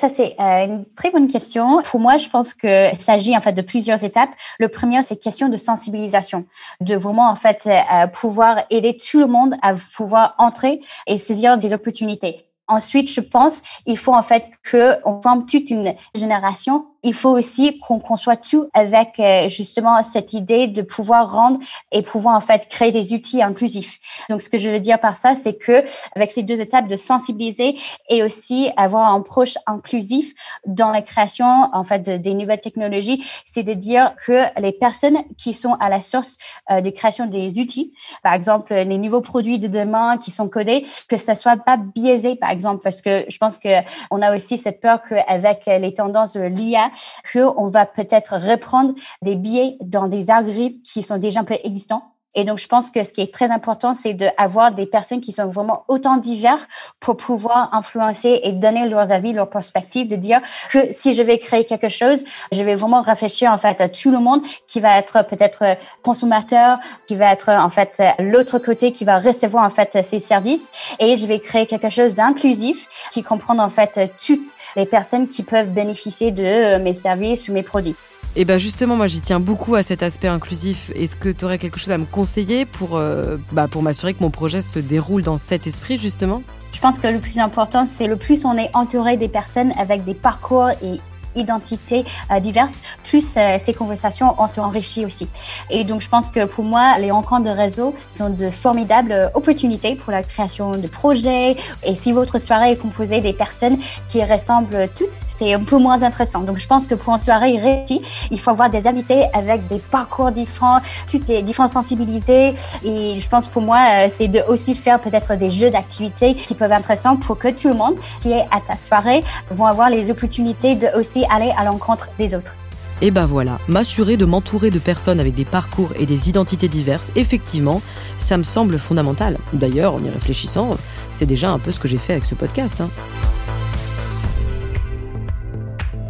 Ça, 0.00 0.08
c'est 0.16 0.36
euh, 0.38 0.64
une 0.64 0.84
très 0.96 1.10
bonne 1.10 1.26
question. 1.26 1.82
Pour 1.82 1.98
moi, 1.98 2.18
je 2.18 2.28
pense 2.28 2.54
qu'il 2.54 2.98
s'agit 3.00 3.36
en 3.36 3.40
fait 3.40 3.52
de 3.52 3.62
plusieurs 3.62 4.04
étapes. 4.04 4.30
Le 4.60 4.68
premier, 4.68 5.02
c'est 5.02 5.16
question 5.16 5.48
de 5.48 5.56
sensibilisation, 5.56 6.46
de 6.80 6.94
vraiment 6.94 7.28
en 7.28 7.34
fait 7.34 7.66
euh, 7.66 8.06
pouvoir 8.06 8.62
aider 8.70 8.96
tout 8.96 9.18
le 9.18 9.26
monde 9.26 9.56
à 9.60 9.74
pouvoir 9.96 10.36
entrer 10.38 10.80
et 11.08 11.18
saisir 11.18 11.58
des 11.58 11.72
opportunités. 11.74 12.44
Ensuite, 12.68 13.10
je 13.10 13.20
pense, 13.20 13.62
il 13.86 13.98
faut 13.98 14.14
en 14.14 14.22
fait 14.22 14.44
qu'on 14.70 15.20
forme 15.20 15.46
toute 15.46 15.68
une 15.68 15.94
génération 16.14 16.86
il 17.02 17.14
faut 17.14 17.30
aussi 17.30 17.78
qu'on 17.80 18.00
conçoit 18.00 18.36
tout 18.36 18.68
avec 18.74 19.20
euh, 19.20 19.48
justement 19.48 20.02
cette 20.02 20.32
idée 20.32 20.66
de 20.66 20.82
pouvoir 20.82 21.30
rendre 21.30 21.58
et 21.92 22.02
pouvoir 22.02 22.36
en 22.36 22.40
fait 22.40 22.68
créer 22.68 22.90
des 22.90 23.12
outils 23.12 23.42
inclusifs. 23.42 23.98
Donc, 24.28 24.42
ce 24.42 24.48
que 24.48 24.58
je 24.58 24.68
veux 24.68 24.80
dire 24.80 24.98
par 24.98 25.16
ça, 25.16 25.34
c'est 25.42 25.54
que 25.54 25.84
avec 26.16 26.32
ces 26.32 26.42
deux 26.42 26.60
étapes 26.60 26.88
de 26.88 26.96
sensibiliser 26.96 27.78
et 28.08 28.22
aussi 28.22 28.70
avoir 28.76 29.12
un 29.12 29.20
approche 29.20 29.56
inclusif 29.66 30.32
dans 30.66 30.90
la 30.90 31.02
création 31.02 31.70
en 31.72 31.84
fait 31.84 32.02
des 32.02 32.34
nouvelles 32.34 32.60
technologies, 32.60 33.24
c'est 33.46 33.62
de 33.62 33.74
dire 33.74 34.14
que 34.26 34.60
les 34.60 34.72
personnes 34.72 35.18
qui 35.36 35.54
sont 35.54 35.74
à 35.74 35.88
la 35.88 36.02
source 36.02 36.36
euh, 36.70 36.80
de 36.80 36.90
création 36.90 37.26
des 37.26 37.58
outils, 37.58 37.92
par 38.22 38.34
exemple 38.34 38.74
les 38.74 38.98
nouveaux 38.98 39.22
produits 39.22 39.58
de 39.58 39.68
demain 39.68 40.18
qui 40.18 40.30
sont 40.30 40.48
codés, 40.48 40.84
que 41.08 41.16
ça 41.16 41.34
soit 41.34 41.56
pas 41.56 41.76
biaisé, 41.76 42.36
par 42.36 42.50
exemple, 42.50 42.82
parce 42.82 43.02
que 43.02 43.24
je 43.28 43.38
pense 43.38 43.58
que 43.58 43.68
on 44.10 44.20
a 44.20 44.34
aussi 44.34 44.58
cette 44.58 44.80
peur 44.80 45.00
qu'avec 45.08 45.62
les 45.66 45.94
tendances 45.94 46.34
de 46.34 46.42
l'IA 46.42 46.90
qu'on 47.32 47.68
va 47.68 47.86
peut-être 47.86 48.36
reprendre 48.36 48.94
des 49.22 49.36
billets 49.36 49.76
dans 49.80 50.08
des 50.08 50.30
algorithmes 50.30 50.82
qui 50.82 51.02
sont 51.02 51.18
déjà 51.18 51.40
un 51.40 51.44
peu 51.44 51.56
existants 51.62 52.14
et 52.34 52.44
donc, 52.44 52.58
je 52.58 52.68
pense 52.68 52.90
que 52.90 53.02
ce 53.04 53.12
qui 53.12 53.22
est 53.22 53.32
très 53.32 53.50
important, 53.50 53.94
c'est 53.94 54.12
d'avoir 54.12 54.72
des 54.72 54.86
personnes 54.86 55.20
qui 55.20 55.32
sont 55.32 55.46
vraiment 55.48 55.84
autant 55.88 56.18
diverses 56.18 56.60
pour 57.00 57.16
pouvoir 57.16 57.70
influencer 57.72 58.40
et 58.42 58.52
donner 58.52 58.88
leurs 58.88 59.10
avis, 59.10 59.32
leurs 59.32 59.48
perspectives, 59.48 60.08
de 60.08 60.16
dire 60.16 60.40
que 60.70 60.92
si 60.92 61.14
je 61.14 61.22
vais 61.22 61.38
créer 61.38 61.64
quelque 61.64 61.88
chose, 61.88 62.22
je 62.52 62.62
vais 62.62 62.74
vraiment 62.74 63.00
réfléchir 63.02 63.50
en 63.50 63.56
fait 63.56 63.80
à 63.80 63.88
tout 63.88 64.10
le 64.10 64.18
monde 64.18 64.42
qui 64.66 64.78
va 64.80 64.98
être 64.98 65.26
peut-être 65.26 65.78
consommateur, 66.02 66.78
qui 67.06 67.16
va 67.16 67.32
être 67.32 67.48
en 67.48 67.70
fait 67.70 68.00
l'autre 68.18 68.58
côté 68.58 68.92
qui 68.92 69.04
va 69.04 69.20
recevoir 69.20 69.64
en 69.64 69.70
fait 69.70 69.98
ces 70.04 70.20
services 70.20 70.70
et 70.98 71.16
je 71.16 71.26
vais 71.26 71.40
créer 71.40 71.66
quelque 71.66 71.90
chose 71.90 72.14
d'inclusif 72.14 72.86
qui 73.12 73.22
comprend 73.22 73.58
en 73.58 73.70
fait 73.70 74.12
toutes 74.24 74.46
les 74.76 74.86
personnes 74.86 75.28
qui 75.28 75.42
peuvent 75.42 75.70
bénéficier 75.70 76.30
de 76.30 76.78
mes 76.78 76.94
services 76.94 77.48
ou 77.48 77.52
mes 77.52 77.62
produits. 77.62 77.96
Et 78.40 78.44
bien 78.44 78.56
justement, 78.56 78.94
moi 78.94 79.08
j'y 79.08 79.20
tiens 79.20 79.40
beaucoup 79.40 79.74
à 79.74 79.82
cet 79.82 80.04
aspect 80.04 80.28
inclusif. 80.28 80.92
Est-ce 80.94 81.16
que 81.16 81.28
tu 81.28 81.44
aurais 81.44 81.58
quelque 81.58 81.80
chose 81.80 81.90
à 81.90 81.98
me 81.98 82.04
conseiller 82.04 82.66
pour, 82.66 82.96
euh, 82.96 83.36
bah, 83.50 83.66
pour 83.66 83.82
m'assurer 83.82 84.14
que 84.14 84.22
mon 84.22 84.30
projet 84.30 84.62
se 84.62 84.78
déroule 84.78 85.22
dans 85.22 85.38
cet 85.38 85.66
esprit 85.66 85.98
justement? 85.98 86.42
Je 86.72 86.78
pense 86.78 87.00
que 87.00 87.08
le 87.08 87.18
plus 87.18 87.40
important, 87.40 87.88
c'est 87.88 88.06
le 88.06 88.14
plus 88.14 88.44
on 88.44 88.56
est 88.56 88.70
entouré 88.74 89.16
des 89.16 89.26
personnes 89.28 89.72
avec 89.76 90.04
des 90.04 90.14
parcours 90.14 90.70
et 90.80 91.00
identités 91.38 92.04
diverses, 92.40 92.82
plus 93.04 93.26
ces 93.64 93.74
conversations 93.74 94.34
on 94.38 94.48
se 94.48 94.60
enrichit 94.60 95.04
aussi. 95.06 95.28
Et 95.70 95.84
donc, 95.84 96.00
je 96.00 96.08
pense 96.08 96.30
que 96.30 96.44
pour 96.44 96.64
moi, 96.64 96.98
les 96.98 97.10
rencontres 97.10 97.44
de 97.44 97.50
réseau 97.50 97.94
sont 98.12 98.30
de 98.30 98.50
formidables 98.50 99.30
opportunités 99.34 99.96
pour 99.96 100.12
la 100.12 100.22
création 100.22 100.72
de 100.72 100.86
projets. 100.86 101.56
Et 101.84 101.94
si 101.94 102.12
votre 102.12 102.38
soirée 102.38 102.72
est 102.72 102.76
composée 102.76 103.20
des 103.20 103.32
personnes 103.32 103.78
qui 104.08 104.22
ressemblent 104.22 104.88
toutes, 104.96 105.08
c'est 105.38 105.54
un 105.54 105.62
peu 105.62 105.78
moins 105.78 106.02
intéressant. 106.02 106.40
Donc, 106.40 106.58
je 106.58 106.66
pense 106.66 106.86
que 106.86 106.94
pour 106.94 107.14
une 107.14 107.20
soirée 107.20 107.58
réussie, 107.58 108.02
il 108.30 108.40
faut 108.40 108.50
avoir 108.50 108.70
des 108.70 108.86
invités 108.86 109.26
avec 109.32 109.66
des 109.68 109.78
parcours 109.78 110.30
différents, 110.30 110.80
toutes 111.10 111.28
les 111.28 111.42
différentes 111.42 111.72
sensibilités. 111.72 112.54
Et 112.84 113.20
je 113.20 113.28
pense 113.28 113.46
pour 113.46 113.62
moi, 113.62 113.78
euh, 113.78 114.08
c'est 114.16 114.28
de 114.28 114.40
aussi 114.48 114.74
faire 114.74 115.00
peut-être 115.00 115.36
des 115.36 115.50
jeux 115.50 115.70
d'activités 115.70 116.34
qui 116.34 116.54
peuvent 116.54 116.70
être 116.70 116.78
intéressants 116.78 117.16
pour 117.16 117.38
que 117.38 117.48
tout 117.48 117.68
le 117.68 117.74
monde 117.74 117.96
qui 118.20 118.32
est 118.32 118.46
à 118.50 118.60
ta 118.60 118.76
soirée 118.82 119.22
vont 119.50 119.66
avoir 119.66 119.90
les 119.90 120.10
opportunités 120.10 120.74
de 120.74 120.88
aussi 120.98 121.24
aller 121.30 121.52
à 121.56 121.64
l'encontre 121.64 122.08
des 122.18 122.34
autres. 122.34 122.54
Et 123.00 123.12
ben 123.12 123.26
voilà, 123.26 123.58
m'assurer 123.68 124.16
de 124.16 124.24
m'entourer 124.24 124.70
de 124.70 124.80
personnes 124.80 125.20
avec 125.20 125.34
des 125.34 125.44
parcours 125.44 125.90
et 125.98 126.04
des 126.04 126.28
identités 126.28 126.66
diverses, 126.66 127.12
effectivement, 127.14 127.80
ça 128.18 128.36
me 128.36 128.42
semble 128.42 128.78
fondamental. 128.78 129.38
D'ailleurs, 129.52 129.94
en 129.94 130.02
y 130.02 130.10
réfléchissant, 130.10 130.76
c'est 131.12 131.26
déjà 131.26 131.50
un 131.50 131.60
peu 131.60 131.70
ce 131.70 131.78
que 131.78 131.86
j'ai 131.86 131.98
fait 131.98 132.14
avec 132.14 132.24
ce 132.24 132.34
podcast. 132.34 132.80
Hein. 132.80 132.90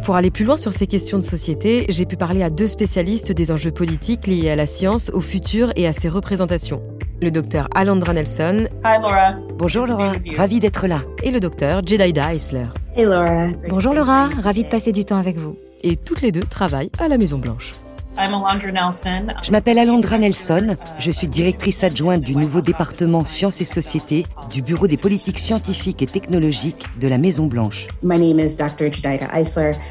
Pour 0.03 0.15
aller 0.15 0.31
plus 0.31 0.45
loin 0.45 0.57
sur 0.57 0.73
ces 0.73 0.87
questions 0.87 1.19
de 1.19 1.23
société, 1.23 1.85
j'ai 1.89 2.07
pu 2.07 2.17
parler 2.17 2.41
à 2.41 2.49
deux 2.49 2.65
spécialistes 2.65 3.31
des 3.31 3.51
enjeux 3.51 3.71
politiques 3.71 4.25
liés 4.25 4.49
à 4.49 4.55
la 4.55 4.65
science, 4.65 5.11
au 5.13 5.21
futur 5.21 5.71
et 5.75 5.85
à 5.85 5.93
ses 5.93 6.09
représentations. 6.09 6.81
Le 7.21 7.29
docteur 7.29 7.67
Alandra 7.75 8.13
Nelson. 8.13 8.67
Hi 8.83 8.99
Laura. 8.99 9.35
Bonjour 9.55 9.85
Laura, 9.85 10.13
ravi 10.35 10.59
d'être 10.59 10.87
là. 10.87 11.01
Et 11.21 11.29
le 11.29 11.39
docteur 11.39 11.85
Jedida 11.85 12.33
Eisler. 12.33 12.69
Hey 12.95 13.05
Laura. 13.05 13.47
Bonjour 13.69 13.93
Laura, 13.93 14.29
ravi 14.41 14.63
de 14.63 14.69
passer 14.69 14.91
du 14.91 15.05
temps 15.05 15.17
avec 15.17 15.37
vous 15.37 15.55
et 15.83 15.95
toutes 15.95 16.21
les 16.21 16.31
deux 16.31 16.41
travaillent 16.41 16.91
à 16.99 17.07
la 17.07 17.17
Maison 17.17 17.37
Blanche. 17.37 17.75
Je 18.17 19.51
m'appelle 19.51 19.79
Alandra 19.79 20.17
Nelson, 20.17 20.75
je 20.97 21.11
suis 21.11 21.29
directrice 21.29 21.83
adjointe 21.85 22.21
du 22.21 22.35
nouveau 22.35 22.59
département 22.59 23.23
Sciences 23.23 23.61
et 23.61 23.65
Sociétés 23.65 24.25
du 24.49 24.61
Bureau 24.61 24.87
des 24.87 24.97
politiques 24.97 25.39
scientifiques 25.39 26.01
et 26.01 26.07
technologiques 26.07 26.83
de 26.99 27.07
la 27.07 27.17
Maison 27.17 27.45
Blanche. 27.45 27.87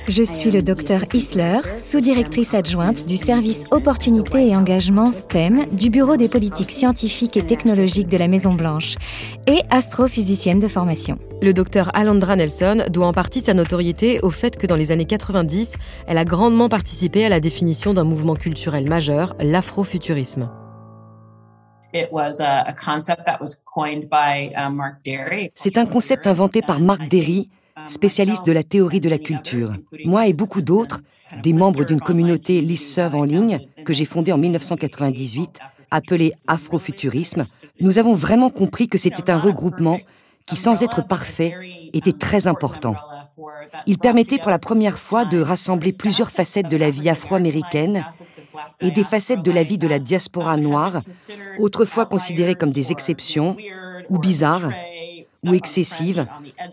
Je 0.09 0.23
suis 0.25 0.51
le 0.51 0.61
docteur 0.61 1.03
Isler, 1.15 1.61
sous-directrice 1.79 2.53
adjointe 2.53 3.07
du 3.07 3.17
service 3.17 3.65
Opportunités 3.71 4.49
et 4.49 4.57
Engagement 4.57 5.13
STEM 5.13 5.65
du 5.73 5.89
Bureau 5.89 6.17
des 6.17 6.29
politiques 6.29 6.73
scientifiques 6.73 7.37
et 7.39 7.47
technologiques 7.47 8.11
de 8.11 8.19
la 8.19 8.29
Maison 8.29 8.53
Blanche 8.53 8.97
et 9.47 9.61
astrophysicienne 9.71 10.59
de 10.59 10.69
formation. 10.69 11.19
Le 11.41 11.53
docteur 11.53 11.95
Alandra 11.95 12.35
Nelson 12.35 12.83
doit 12.91 13.07
en 13.07 13.13
partie 13.13 13.41
sa 13.41 13.55
notoriété 13.55 14.19
au 14.23 14.31
fait 14.31 14.57
que 14.57 14.67
dans 14.67 14.75
les 14.75 14.91
années 14.91 15.05
90, 15.05 15.77
elle 16.09 16.19
a 16.19 16.25
grandement 16.25 16.69
participé 16.69 17.25
à 17.25 17.29
la 17.29 17.39
définition 17.39 17.95
d'un 17.95 18.03
mouvement 18.03 18.35
culturel 18.35 18.89
majeur, 18.89 19.37
l'afrofuturisme. 19.39 20.51
C'est 25.55 25.79
un 25.79 25.87
concept 25.87 26.27
inventé 26.27 26.61
par 26.61 26.81
Mark 26.81 27.09
Derry, 27.09 27.51
spécialiste 27.87 28.45
de 28.45 28.53
la 28.53 28.65
théorie 28.65 29.01
de 29.01 29.09
la 29.09 29.19
culture. 29.19 29.69
Moi 30.05 30.27
et 30.27 30.33
beaucoup 30.33 30.61
d'autres, 30.61 31.01
des 31.45 31.53
membres 31.53 31.85
d'une 31.85 32.01
communauté 32.01 32.61
listserv 32.61 33.15
en 33.15 33.23
ligne 33.23 33.61
que 33.85 33.93
j'ai 33.93 34.07
fondée 34.07 34.33
en 34.33 34.39
1998, 34.39 35.61
appelée 35.93 36.33
Afrofuturisme, 36.49 37.47
nous 37.81 37.99
avons 37.99 38.15
vraiment 38.15 38.51
compris 38.51 38.89
que 38.89 38.99
c'était 38.99 39.31
un 39.31 39.39
regroupement 39.39 40.01
qui, 40.49 40.57
sans 40.57 40.83
être 40.83 41.07
parfait, 41.07 41.55
était 41.93 42.13
très 42.13 42.47
important. 42.47 42.95
Il 43.87 43.99
permettait 43.99 44.39
pour 44.39 44.51
la 44.51 44.59
première 44.59 44.99
fois 44.99 45.25
de 45.25 45.41
rassembler 45.41 45.93
plusieurs 45.93 46.31
facettes 46.31 46.69
de 46.69 46.77
la 46.77 46.91
vie 46.91 47.09
afro-américaine 47.09 48.07
et 48.81 48.91
des 48.91 49.05
facettes 49.05 49.43
de 49.43 49.51
la 49.51 49.63
vie 49.63 49.79
de 49.79 49.87
la 49.87 49.99
diaspora 49.99 50.57
noire, 50.57 51.01
autrefois 51.59 52.07
considérées 52.07 52.55
comme 52.55 52.71
des 52.71 52.93
exceptions 52.93 53.57
ou 54.09 54.19
bizarres, 54.19 54.71
ou 55.45 55.55
excessives, 55.55 56.27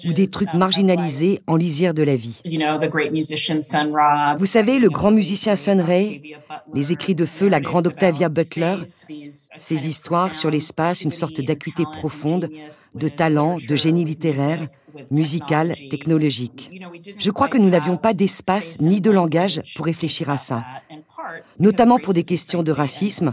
ou 0.05 0.13
des 0.13 0.27
trucs 0.27 0.53
marginalisés 0.53 1.41
en 1.47 1.55
lisière 1.55 1.93
de 1.93 2.03
la 2.03 2.15
vie. 2.15 2.41
Vous 4.37 4.45
savez, 4.45 4.79
le 4.79 4.89
grand 4.89 5.11
musicien 5.11 5.55
Sun 5.55 5.81
Ra, 5.81 6.01
les 6.73 6.91
écrits 6.91 7.15
de 7.15 7.25
feu, 7.25 7.47
la 7.47 7.59
grande 7.59 7.87
Octavia 7.87 8.29
Butler, 8.29 8.75
ces 9.57 9.87
histoires 9.87 10.35
sur 10.35 10.49
l'espace, 10.49 11.01
une 11.01 11.11
sorte 11.11 11.41
d'acuité 11.41 11.83
profonde, 11.99 12.49
de 12.93 13.07
talent, 13.07 13.57
de 13.57 13.75
génie 13.75 14.05
littéraire, 14.05 14.67
musical, 15.11 15.75
technologique. 15.89 16.71
Je 17.17 17.31
crois 17.31 17.47
que 17.47 17.57
nous 17.57 17.69
n'avions 17.69 17.97
pas 17.97 18.13
d'espace 18.13 18.81
ni 18.81 19.01
de 19.01 19.11
langage 19.11 19.61
pour 19.75 19.85
réfléchir 19.85 20.29
à 20.29 20.37
ça, 20.37 20.63
notamment 21.59 21.99
pour 21.99 22.13
des 22.13 22.23
questions 22.23 22.63
de 22.63 22.71
racisme, 22.71 23.31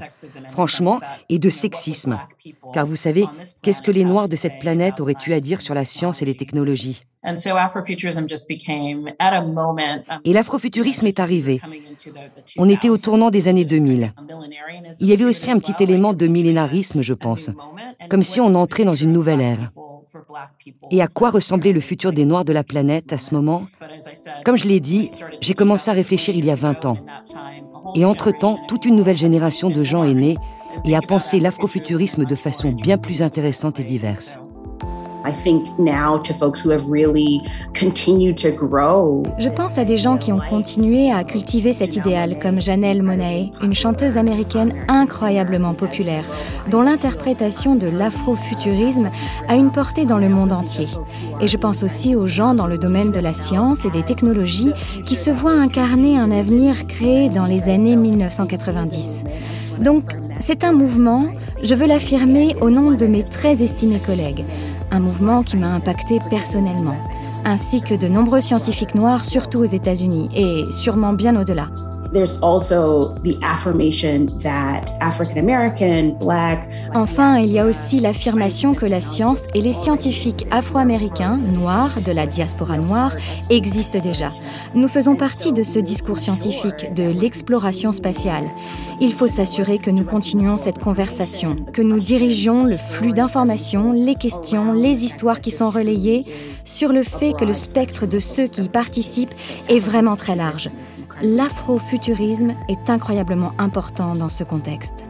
franchement, 0.50 1.00
et 1.28 1.38
de 1.38 1.50
sexisme. 1.50 2.20
Car 2.72 2.86
vous 2.86 2.96
savez, 2.96 3.24
qu'est-ce 3.62 3.82
que 3.82 3.90
les 3.90 4.04
Noirs 4.04 4.28
de 4.28 4.36
cette 4.36 4.58
planète 4.58 5.00
auraient 5.00 5.16
eu 5.26 5.32
à 5.32 5.40
dire 5.40 5.60
sur 5.60 5.74
la 5.74 5.84
science 5.84 6.22
et 6.22 6.24
les 6.24 6.36
technologies? 6.36 7.02
Et 10.24 10.32
l'afrofuturisme 10.32 11.06
est 11.06 11.20
arrivé. 11.20 11.60
On 12.58 12.68
était 12.68 12.88
au 12.88 12.98
tournant 12.98 13.30
des 13.30 13.46
années 13.46 13.64
2000. 13.64 14.12
Il 15.00 15.06
y 15.06 15.12
avait 15.12 15.24
aussi 15.24 15.50
un 15.50 15.58
petit 15.58 15.80
élément 15.80 16.14
de 16.14 16.26
millénarisme, 16.26 17.02
je 17.02 17.14
pense, 17.14 17.50
comme 18.08 18.24
si 18.24 18.40
on 18.40 18.54
entrait 18.54 18.84
dans 18.84 18.96
une 18.96 19.12
nouvelle 19.12 19.40
ère. 19.40 19.70
Et 20.90 21.02
à 21.02 21.08
quoi 21.08 21.30
ressemblait 21.30 21.72
le 21.72 21.80
futur 21.80 22.12
des 22.12 22.24
Noirs 22.24 22.44
de 22.44 22.52
la 22.52 22.64
planète 22.64 23.12
à 23.12 23.18
ce 23.18 23.34
moment 23.34 23.66
Comme 24.44 24.56
je 24.56 24.66
l'ai 24.66 24.80
dit, 24.80 25.10
j'ai 25.40 25.54
commencé 25.54 25.90
à 25.90 25.94
réfléchir 25.94 26.34
il 26.36 26.44
y 26.44 26.50
a 26.50 26.56
20 26.56 26.84
ans. 26.86 26.96
Et 27.94 28.04
entre-temps, 28.04 28.58
toute 28.68 28.84
une 28.84 28.96
nouvelle 28.96 29.16
génération 29.16 29.70
de 29.70 29.82
gens 29.82 30.04
est 30.04 30.14
née 30.14 30.36
et 30.84 30.96
a 30.96 31.00
pensé 31.02 31.40
l'afrofuturisme 31.40 32.24
de 32.24 32.34
façon 32.34 32.72
bien 32.72 32.98
plus 32.98 33.22
intéressante 33.22 33.80
et 33.80 33.84
diverse. 33.84 34.38
Je 39.38 39.48
pense 39.48 39.78
à 39.78 39.84
des 39.84 39.96
gens 39.96 40.16
qui 40.16 40.32
ont 40.32 40.40
continué 40.50 41.12
à 41.12 41.24
cultiver 41.24 41.72
cet 41.72 41.96
idéal, 41.96 42.38
comme 42.40 42.60
Janelle 42.60 43.02
Monae, 43.02 43.50
une 43.62 43.74
chanteuse 43.74 44.16
américaine 44.16 44.74
incroyablement 44.88 45.74
populaire, 45.74 46.24
dont 46.70 46.82
l'interprétation 46.82 47.74
de 47.74 47.86
l'afrofuturisme 47.86 49.10
a 49.48 49.56
une 49.56 49.70
portée 49.70 50.06
dans 50.06 50.18
le 50.18 50.28
monde 50.28 50.52
entier. 50.52 50.88
Et 51.40 51.46
je 51.46 51.56
pense 51.56 51.82
aussi 51.82 52.14
aux 52.16 52.26
gens 52.26 52.54
dans 52.54 52.66
le 52.66 52.78
domaine 52.78 53.12
de 53.12 53.20
la 53.20 53.32
science 53.32 53.84
et 53.84 53.90
des 53.90 54.02
technologies 54.02 54.72
qui 55.06 55.14
se 55.14 55.30
voient 55.30 55.52
incarner 55.52 56.18
un 56.18 56.30
avenir 56.30 56.86
créé 56.86 57.28
dans 57.28 57.44
les 57.44 57.62
années 57.64 57.96
1990. 57.96 59.24
Donc, 59.80 60.16
c'est 60.40 60.64
un 60.64 60.72
mouvement, 60.72 61.26
je 61.62 61.74
veux 61.74 61.86
l'affirmer 61.86 62.56
au 62.60 62.70
nom 62.70 62.90
de 62.90 63.06
mes 63.06 63.22
très 63.22 63.62
estimés 63.62 64.00
collègues 64.00 64.44
un 64.92 65.00
mouvement 65.00 65.42
qui 65.42 65.56
m'a 65.56 65.74
impacté 65.74 66.20
personnellement, 66.30 66.96
ainsi 67.44 67.80
que 67.80 67.94
de 67.94 68.06
nombreux 68.06 68.40
scientifiques 68.40 68.94
noirs, 68.94 69.24
surtout 69.24 69.60
aux 69.60 69.64
États-Unis, 69.64 70.28
et 70.36 70.64
sûrement 70.70 71.14
bien 71.14 71.34
au-delà. 71.40 71.68
Enfin, 76.94 77.38
il 77.38 77.50
y 77.50 77.58
a 77.58 77.64
aussi 77.64 78.00
l'affirmation 78.00 78.74
que 78.74 78.84
la 78.84 79.00
science 79.00 79.46
et 79.54 79.62
les 79.62 79.72
scientifiques 79.72 80.46
afro-américains, 80.50 81.38
noirs, 81.38 82.00
de 82.04 82.12
la 82.12 82.26
diaspora 82.26 82.76
noire, 82.76 83.14
existent 83.48 83.98
déjà. 83.98 84.30
Nous 84.74 84.88
faisons 84.88 85.16
partie 85.16 85.52
de 85.54 85.62
ce 85.62 85.78
discours 85.78 86.18
scientifique, 86.18 86.92
de 86.94 87.04
l'exploration 87.04 87.92
spatiale. 87.92 88.44
Il 89.00 89.14
faut 89.14 89.28
s'assurer 89.28 89.78
que 89.78 89.90
nous 89.90 90.04
continuons 90.04 90.58
cette 90.58 90.78
conversation, 90.78 91.56
que 91.72 91.80
nous 91.80 91.98
dirigeons 91.98 92.64
le 92.64 92.76
flux 92.76 93.14
d'informations, 93.14 93.92
les 93.92 94.16
questions, 94.16 94.74
les 94.74 95.04
histoires 95.04 95.40
qui 95.40 95.50
sont 95.50 95.70
relayées 95.70 96.26
sur 96.66 96.92
le 96.92 97.04
fait 97.04 97.32
que 97.32 97.46
le 97.46 97.54
spectre 97.54 98.06
de 98.06 98.18
ceux 98.18 98.48
qui 98.48 98.62
y 98.62 98.68
participent 98.68 99.34
est 99.70 99.80
vraiment 99.80 100.16
très 100.16 100.36
large 100.36 100.68
l'afrofuturisme 101.22 102.54
est 102.68 102.90
incroyablement 102.90 103.52
important 103.58 104.14
dans 104.14 104.28
ce 104.28 104.44
contexte. 104.44 105.04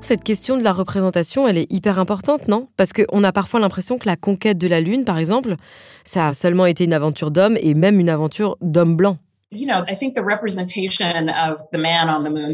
Cette 0.00 0.22
question 0.22 0.58
de 0.58 0.62
la 0.62 0.72
représentation, 0.72 1.48
elle 1.48 1.56
est 1.56 1.72
hyper 1.72 1.98
importante, 1.98 2.46
non? 2.48 2.68
Parce 2.76 2.92
qu'on 2.92 3.24
a 3.24 3.32
parfois 3.32 3.60
l'impression 3.60 3.96
que 3.96 4.06
la 4.06 4.16
conquête 4.16 4.58
de 4.58 4.68
la 4.68 4.82
Lune, 4.82 5.04
par 5.04 5.16
exemple, 5.16 5.56
ça 6.04 6.28
a 6.28 6.34
seulement 6.34 6.66
été 6.66 6.84
une 6.84 6.92
aventure 6.92 7.30
d'hommes 7.30 7.56
et 7.58 7.72
même 7.72 7.98
une 7.98 8.10
aventure 8.10 8.58
d'hommes 8.60 8.96
blancs. 8.96 9.16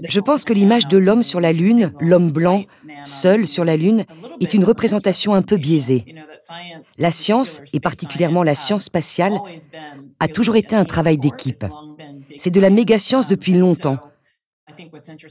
Je 0.08 0.20
pense 0.20 0.44
que 0.44 0.52
l'image 0.52 0.86
de 0.88 0.98
l'homme 0.98 1.22
sur 1.22 1.40
la 1.40 1.52
Lune, 1.52 1.92
l'homme 2.00 2.30
blanc, 2.30 2.64
seul 3.04 3.46
sur 3.46 3.64
la 3.64 3.76
Lune, 3.76 4.04
est 4.40 4.54
une 4.54 4.64
représentation 4.64 5.34
un 5.34 5.42
peu 5.42 5.56
biaisée. 5.56 6.04
La 6.98 7.10
science, 7.10 7.60
et 7.72 7.80
particulièrement 7.80 8.42
la 8.42 8.54
science 8.54 8.84
spatiale, 8.84 9.38
a 10.18 10.28
toujours 10.28 10.56
été 10.56 10.76
un 10.76 10.84
travail 10.84 11.18
d'équipe. 11.18 11.64
C'est 12.36 12.50
de 12.50 12.60
la 12.60 12.70
méga-science 12.70 13.26
depuis 13.26 13.54
longtemps. 13.54 13.98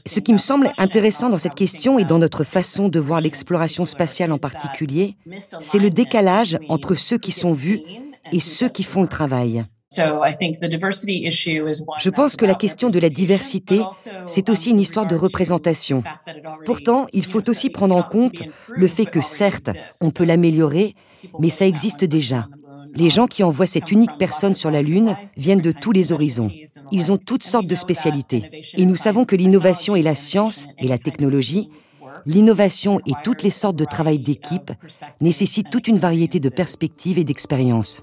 Ce 0.06 0.20
qui 0.20 0.32
me 0.32 0.38
semble 0.38 0.70
intéressant 0.78 1.30
dans 1.30 1.38
cette 1.38 1.54
question 1.54 1.98
et 1.98 2.04
dans 2.04 2.18
notre 2.18 2.44
façon 2.44 2.88
de 2.88 3.00
voir 3.00 3.20
l'exploration 3.20 3.86
spatiale 3.86 4.32
en 4.32 4.38
particulier, 4.38 5.16
c'est 5.60 5.78
le 5.78 5.90
décalage 5.90 6.58
entre 6.68 6.94
ceux 6.94 7.18
qui 7.18 7.32
sont 7.32 7.52
vus 7.52 7.80
et 8.32 8.40
ceux 8.40 8.68
qui 8.68 8.82
font 8.82 9.02
le 9.02 9.08
travail. 9.08 9.64
Je 9.92 10.04
pense 12.10 12.36
que 12.36 12.44
la 12.44 12.54
question 12.54 12.90
de 12.90 13.00
la 13.00 13.08
diversité, 13.08 13.80
c'est 14.28 14.48
aussi 14.48 14.70
une 14.70 14.78
histoire 14.78 15.06
de 15.06 15.16
représentation. 15.16 16.04
Pourtant, 16.64 17.08
il 17.12 17.24
faut 17.24 17.50
aussi 17.50 17.70
prendre 17.70 17.96
en 17.96 18.04
compte 18.04 18.40
le 18.68 18.86
fait 18.86 19.06
que 19.06 19.20
certes, 19.20 19.70
on 20.00 20.10
peut 20.10 20.24
l'améliorer, 20.24 20.94
mais 21.40 21.50
ça 21.50 21.66
existe 21.66 22.04
déjà. 22.04 22.46
Les 22.94 23.10
gens 23.10 23.26
qui 23.26 23.42
envoient 23.42 23.66
cette 23.66 23.90
unique 23.90 24.16
personne 24.16 24.54
sur 24.54 24.70
la 24.70 24.82
Lune 24.82 25.16
viennent 25.36 25.60
de 25.60 25.72
tous 25.72 25.90
les 25.90 26.12
horizons. 26.12 26.52
Ils 26.92 27.10
ont 27.10 27.18
toutes 27.18 27.44
sortes 27.44 27.66
de 27.66 27.74
spécialités. 27.74 28.62
Et 28.76 28.86
nous 28.86 28.96
savons 28.96 29.24
que 29.24 29.34
l'innovation 29.34 29.96
et 29.96 30.02
la 30.02 30.14
science 30.14 30.68
et 30.78 30.86
la 30.86 30.98
technologie, 30.98 31.68
l'innovation 32.26 33.00
et 33.06 33.12
toutes 33.24 33.42
les 33.42 33.50
sortes 33.50 33.76
de 33.76 33.84
travail 33.84 34.20
d'équipe 34.20 34.70
nécessitent 35.20 35.70
toute 35.70 35.88
une 35.88 35.98
variété 35.98 36.38
de 36.38 36.48
perspectives 36.48 37.18
et 37.18 37.24
d'expériences. 37.24 38.02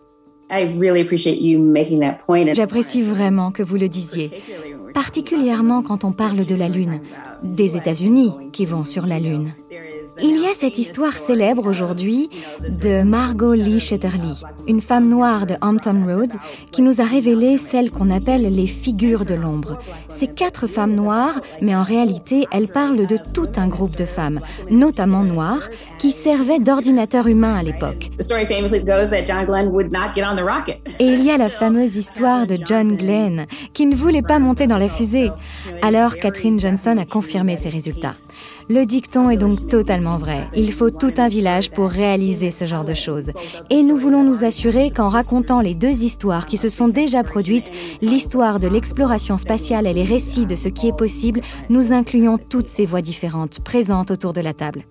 J'apprécie 2.53 3.01
vraiment 3.01 3.51
que 3.51 3.63
vous 3.63 3.75
le 3.75 3.89
disiez, 3.89 4.31
particulièrement 4.93 5.81
quand 5.81 6.03
on 6.03 6.11
parle 6.11 6.45
de 6.45 6.55
la 6.55 6.69
Lune, 6.69 7.01
des 7.43 7.75
États-Unis 7.75 8.31
qui 8.53 8.65
vont 8.65 8.85
sur 8.85 9.05
la 9.05 9.19
Lune. 9.19 9.53
Il 10.21 10.41
y 10.41 10.47
a 10.47 10.55
cette 10.55 10.77
histoire 10.77 11.13
célèbre 11.13 11.67
aujourd'hui 11.67 12.29
de 12.81 13.03
Margot 13.03 13.53
Lee 13.53 13.79
Shetterly, 13.79 14.41
une 14.67 14.81
femme 14.81 15.07
noire 15.07 15.45
de 15.45 15.55
Hampton 15.61 16.03
Roads, 16.07 16.37
qui 16.71 16.81
nous 16.81 17.01
a 17.01 17.03
révélé 17.03 17.57
celles 17.57 17.91
qu'on 17.91 18.09
appelle 18.09 18.41
les 18.53 18.67
figures 18.67 19.25
de 19.25 19.35
l'ombre. 19.35 19.77
Ces 20.09 20.27
quatre 20.27 20.67
femmes 20.67 20.95
noires, 20.95 21.39
mais 21.61 21.75
en 21.75 21.83
réalité, 21.83 22.47
elles 22.51 22.67
parlent 22.67 23.05
de 23.05 23.17
tout 23.33 23.49
un 23.57 23.67
groupe 23.67 23.95
de 23.95 24.05
femmes, 24.05 24.39
notamment 24.71 25.23
noires, 25.23 25.69
qui 25.99 26.11
servaient 26.11 26.59
d'ordinateur 26.59 27.27
humain 27.27 27.55
à 27.55 27.63
l'époque. 27.63 28.09
Et 30.99 31.05
il 31.05 31.23
y 31.23 31.31
a 31.31 31.37
la 31.37 31.49
fameuse 31.49 31.95
histoire 31.95 32.47
de 32.47 32.57
John 32.65 32.95
Glenn, 32.95 33.45
qui 33.73 33.85
ne 33.85 33.95
voulait 33.95 34.21
pas 34.21 34.39
monter 34.39 34.67
dans 34.67 34.77
la 34.79 34.89
fusée. 34.89 35.29
Alors 35.81 36.15
Catherine 36.15 36.59
Johnson 36.59 36.97
a 36.97 37.05
confirmé 37.05 37.55
ses 37.55 37.69
résultats. 37.69 38.15
Le 38.69 38.85
dicton 38.85 39.29
est 39.29 39.37
donc 39.37 39.69
totalement 39.69 40.17
vrai. 40.17 40.49
Il 40.53 40.73
faut 40.73 40.89
tout 40.89 41.13
un 41.19 41.29
village 41.29 41.71
pour 41.71 41.89
réaliser 41.89 42.51
ce 42.51 42.65
genre 42.65 42.83
de 42.83 42.93
choses. 42.93 43.31
Et 43.69 43.81
nous 43.81 43.95
voulons 43.95 44.25
nous 44.25 44.43
assurer 44.43 44.91
qu'en 44.91 45.07
racontant 45.07 45.61
les 45.61 45.73
deux 45.73 46.03
histoires 46.03 46.45
qui 46.45 46.57
se 46.57 46.67
sont 46.67 46.89
déjà 46.89 47.23
produites, 47.23 47.71
l'histoire 48.01 48.59
de 48.59 48.67
l'exploration 48.67 49.37
spatiale 49.37 49.87
et 49.87 49.93
les 49.93 50.03
récits 50.03 50.45
de 50.45 50.57
ce 50.57 50.67
qui 50.67 50.89
est 50.89 50.97
possible, 50.97 51.39
nous 51.69 51.93
incluons 51.93 52.37
toutes 52.37 52.67
ces 52.67 52.85
voix 52.85 53.01
différentes 53.01 53.61
présentes 53.61 54.11
autour 54.11 54.33
de 54.33 54.41
la 54.41 54.53
table. 54.53 54.83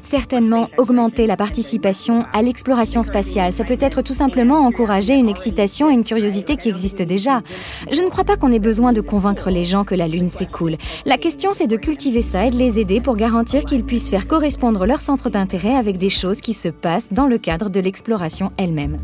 Certainement, 0.00 0.68
augmenter 0.78 1.26
la 1.26 1.36
participation 1.36 2.24
à 2.32 2.40
l'exploration 2.40 3.02
spatiale, 3.02 3.52
ça 3.52 3.64
peut 3.64 3.78
être 3.80 4.00
tout 4.00 4.12
simplement 4.12 4.60
encourager 4.60 5.14
une 5.14 5.28
excitation 5.28 5.90
et 5.90 5.94
une 5.94 6.04
curiosité 6.04 6.56
qui 6.56 6.68
existent 6.68 7.02
déjà. 7.02 7.42
Je 7.90 8.00
ne 8.00 8.10
crois 8.10 8.22
pas 8.22 8.36
qu'on 8.36 8.52
ait 8.52 8.60
besoin 8.60 8.92
de 8.92 9.00
convaincre 9.00 9.50
les 9.50 9.64
gens 9.64 9.82
que 9.82 9.96
la 9.96 10.06
Lune 10.06 10.28
c'est 10.28 10.52
cool. 10.52 10.76
La 11.04 11.18
question 11.18 11.50
c'est 11.52 11.66
de 11.66 11.76
cultiver 11.76 12.22
ça 12.22 12.46
et 12.46 12.50
de 12.50 12.56
les 12.56 12.78
aider 12.78 13.00
pour 13.00 13.16
garantir 13.16 13.64
qu'ils 13.64 13.82
puissent 13.82 14.10
faire 14.10 14.28
correspondre 14.28 14.86
leur 14.86 15.00
centre 15.00 15.28
d'intérêt 15.28 15.74
avec 15.74 15.98
des 15.98 16.10
choses 16.10 16.40
qui 16.40 16.54
se 16.54 16.68
passent 16.68 17.08
dans 17.10 17.26
le 17.26 17.38
cadre 17.38 17.70
de 17.70 17.80
l'exploration 17.80 18.52
elle-même. 18.56 18.98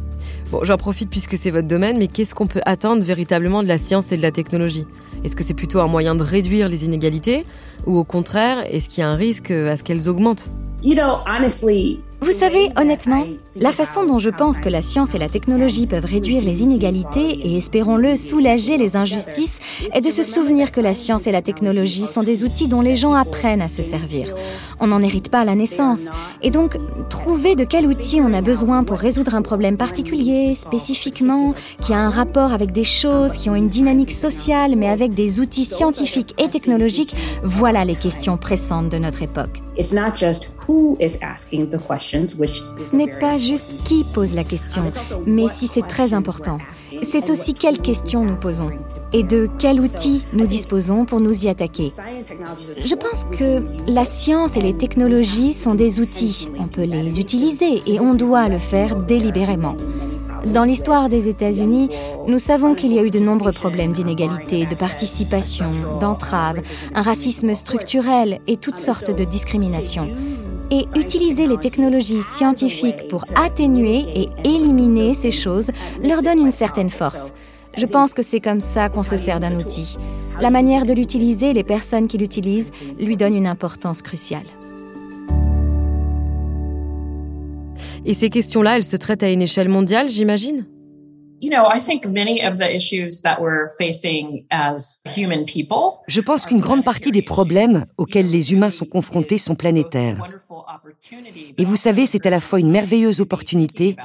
Bon, 0.53 0.61
j'en 0.63 0.77
profite 0.77 1.11
puisque 1.11 1.37
c'est 1.37 1.51
votre 1.51 1.67
domaine, 1.67 1.99
mais 1.99 2.07
qu'est-ce 2.07 2.37
qu'on 2.37 2.47
peut 2.47 2.63
attendre 2.65 3.03
véritablement 3.03 3.65
de 3.65 3.69
la 3.69 3.79
science 3.79 4.13
et 4.13 4.17
de 4.17 4.23
la 4.23 4.31
technologie? 4.31 4.87
Est-ce 5.25 5.37
que 5.37 5.45
c'est 5.45 5.55
plutôt 5.55 5.81
un 5.81 5.89
moyen 5.89 6.15
de 6.15 6.23
réduire 6.23 6.69
les 6.69 6.85
inégalités 6.85 7.45
ou 7.87 7.97
au 7.99 8.05
contraire, 8.05 8.65
est-ce 8.71 8.89
qu'il 8.89 9.01
y 9.01 9.05
a 9.05 9.09
un 9.09 9.17
risque 9.17 9.51
à 9.51 9.77
ce 9.77 9.83
qu'elles 9.83 10.09
augmentent? 10.09 10.51
Vous 12.21 12.33
savez, 12.33 12.71
honnêtement, 12.77 13.27
la 13.55 13.71
façon 13.71 14.05
dont 14.05 14.19
je 14.19 14.31
pense 14.31 14.61
que 14.61 14.69
la 14.69 14.83
science 14.83 15.15
et 15.15 15.19
la 15.19 15.29
technologie 15.29 15.87
peuvent 15.87 16.05
réduire 16.05 16.43
les 16.43 16.63
inégalités 16.63 17.39
et, 17.43 17.57
espérons-le, 17.57 18.17
soulager 18.17 18.77
les 18.77 18.97
injustices, 18.97 19.59
est 19.95 20.05
de 20.05 20.11
se 20.11 20.25
souvenir 20.25 20.73
que 20.73 20.81
la 20.81 20.95
science 20.95 21.29
et 21.29 21.33
la 21.33 21.43
technologie 21.43 22.07
sont 22.07 22.23
des 22.23 22.43
outils 22.43 22.67
dont 22.67 22.81
les 22.81 22.97
gens 22.97 23.15
apprennent 23.15 23.63
à 23.63 23.69
se 23.69 23.83
servir. 23.83 24.35
On 24.81 24.89
n'en 24.89 25.01
hérite 25.01 25.31
pas 25.31 25.41
à 25.41 25.45
la 25.45 25.55
naissance. 25.55 26.07
Et 26.43 26.51
donc, 26.51 26.77
trouver 27.09 27.55
de 27.55 27.65
quel 27.65 27.87
outil 27.87 28.21
on 28.21 28.33
a 28.35 28.43
besoin 28.43 28.83
pour 28.83 28.99
résoudre 28.99 29.37
un 29.37 29.43
problème 29.43 29.77
particulier, 29.77 30.55
spécifiquement, 30.55 31.55
qui 31.83 31.95
a 31.95 31.99
un 31.99 32.11
rapport 32.11 32.53
avec 32.53 32.73
des 32.73 32.85
choses, 32.85 33.33
qui 33.35 33.49
ont 33.49 33.55
une 33.55 33.69
dynamique 33.69 34.13
sociale, 34.13 34.75
mais 34.77 34.89
avec 34.89 35.15
des 35.15 35.39
outils 35.39 35.65
scientifiques 35.65 36.35
et 36.43 36.49
technologiques, 36.49 37.15
voilà 37.45 37.85
les 37.85 37.97
questions 37.97 38.37
pressantes 38.37 38.89
de 38.89 38.99
notre 38.99 39.23
époque. 39.23 39.63
Ce 42.09 42.97
n'est 42.97 43.07
pas 43.07 43.37
juste 43.37 43.69
qui 43.85 44.03
pose 44.03 44.35
la 44.35 44.45
question, 44.45 44.85
mais 45.27 45.47
si 45.49 45.67
c'est 45.67 45.87
très 45.87 46.15
important. 46.15 46.59
C'est 47.03 47.29
aussi 47.29 47.53
quelles 47.53 47.83
questions 47.83 48.25
nous 48.25 48.37
posons 48.37 48.71
et 49.13 49.23
de 49.23 49.49
quels 49.59 49.81
outils 49.81 50.23
nous 50.33 50.47
disposons 50.47 51.05
pour 51.05 51.21
nous 51.21 51.45
y 51.45 51.49
attaquer. 51.49 51.93
Je 52.83 52.95
pense 52.95 53.27
que 53.37 53.63
la 53.91 54.07
science 54.07 54.57
et 54.57 54.61
les 54.63 54.75
technologies 54.75 55.53
sont 55.53 55.75
des 55.75 56.01
outils. 56.01 56.49
On 56.59 56.67
peut 56.67 56.85
les 56.85 57.21
utiliser 57.21 57.83
et 57.87 58.01
on 58.01 58.15
doit 58.15 58.49
le 58.49 58.59
faire 58.59 58.97
délibérément. 58.97 59.77
Dans 60.47 60.65
l'histoire 60.65 61.09
des 61.11 61.29
États-Unis, 61.29 61.91
nous 62.27 62.39
savons 62.39 62.75
qu'il 62.75 62.93
y 62.93 62.99
a 62.99 63.03
eu 63.03 63.11
de 63.11 63.19
nombreux 63.19 63.53
problèmes 63.53 63.93
d'inégalité, 63.93 64.67
de 64.67 64.75
participation, 64.75 65.73
d'entrave, 66.01 66.61
un 66.95 67.03
racisme 67.03 67.55
structurel 67.55 68.41
et 68.47 68.57
toutes 68.57 68.79
sortes 68.79 69.15
de 69.15 69.25
discriminations 69.25 70.09
et 70.71 70.87
utiliser 70.97 71.47
les 71.47 71.59
technologies 71.59 72.23
scientifiques 72.23 73.09
pour 73.09 73.25
atténuer 73.37 74.05
et 74.15 74.29
éliminer 74.45 75.15
ces 75.15 75.31
choses 75.31 75.71
leur 76.03 76.23
donne 76.23 76.39
une 76.39 76.53
certaine 76.53 76.91
force. 76.91 77.33
Je 77.77 77.87
pense 77.87 78.15
que 78.15 78.23
c'est 78.23 78.41
comme 78.41 78.61
ça 78.61 78.89
qu'on 78.89 79.03
se 79.03 79.17
sert 79.17 79.41
d'un 79.41 79.57
outil. 79.57 79.97
La 80.41 80.51
manière 80.51 80.85
de 80.85 80.93
l'utiliser, 80.93 81.53
les 81.53 81.65
personnes 81.65 82.09
qui 82.09 82.19
l'utilisent, 82.19 82.71
lui 82.99 83.17
donnent 83.17 83.37
une 83.37 83.47
importance 83.47 84.03
cruciale. 84.03 84.47
Et 88.05 88.15
ces 88.15 88.31
questions-là, 88.31 88.77
elles 88.77 88.85
se 88.85 88.97
traitent 88.97 89.23
à 89.23 89.31
une 89.31 89.43
échelle 89.43 89.69
mondiale, 89.69 90.09
j'imagine? 90.09 90.67
Je 96.09 96.21
pense 96.21 96.47
qu'une 96.47 96.61
grande 96.61 96.85
partie 96.85 97.13
des 97.13 97.23
problèmes 97.23 97.85
auxquels 97.97 98.31
les 98.31 98.53
humains 98.53 98.71
sont 98.71 98.87
confrontés 98.87 99.39
sont 99.39 99.55
planétaires. 99.55 100.23
Et 101.57 101.65
vous 101.65 101.77
savez, 101.77 102.07
c'est 102.07 102.27
à 102.27 102.31
la 102.31 102.41
fois 102.41 102.61
une 102.61 102.71
merveilleuse 102.71 103.21
opportunité 103.21 103.97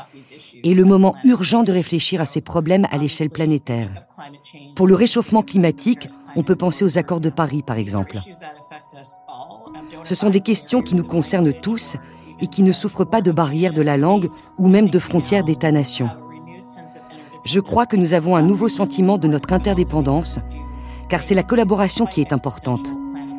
et 0.63 0.73
le 0.73 0.83
moment 0.83 1.15
urgent 1.23 1.63
de 1.63 1.71
réfléchir 1.71 2.21
à 2.21 2.25
ces 2.25 2.41
problèmes 2.41 2.87
à 2.91 2.97
l'échelle 2.97 3.29
planétaire. 3.29 3.89
Pour 4.75 4.87
le 4.87 4.95
réchauffement 4.95 5.41
climatique, 5.41 6.07
on 6.35 6.43
peut 6.43 6.55
penser 6.55 6.85
aux 6.85 6.97
accords 6.97 7.21
de 7.21 7.29
Paris, 7.29 7.63
par 7.65 7.77
exemple. 7.77 8.17
Ce 10.03 10.15
sont 10.15 10.29
des 10.29 10.41
questions 10.41 10.81
qui 10.81 10.95
nous 10.95 11.03
concernent 11.05 11.53
tous 11.53 11.95
et 12.41 12.47
qui 12.47 12.63
ne 12.63 12.71
souffrent 12.71 13.05
pas 13.05 13.21
de 13.21 13.31
barrières 13.31 13.73
de 13.73 13.81
la 13.81 13.97
langue 13.97 14.29
ou 14.57 14.67
même 14.67 14.89
de 14.89 14.99
frontières 14.99 15.43
d'État-nation 15.43 16.09
je 17.43 17.59
crois 17.59 17.85
que 17.85 17.95
nous 17.95 18.13
avons 18.13 18.35
un 18.35 18.41
nouveau 18.41 18.69
sentiment 18.69 19.17
de 19.17 19.27
notre 19.27 19.53
interdépendance, 19.53 20.39
car 21.09 21.21
c'est 21.21 21.35
la 21.35 21.43
collaboration 21.43 22.05
qui 22.05 22.21
est 22.21 22.33
importante, 22.33 22.93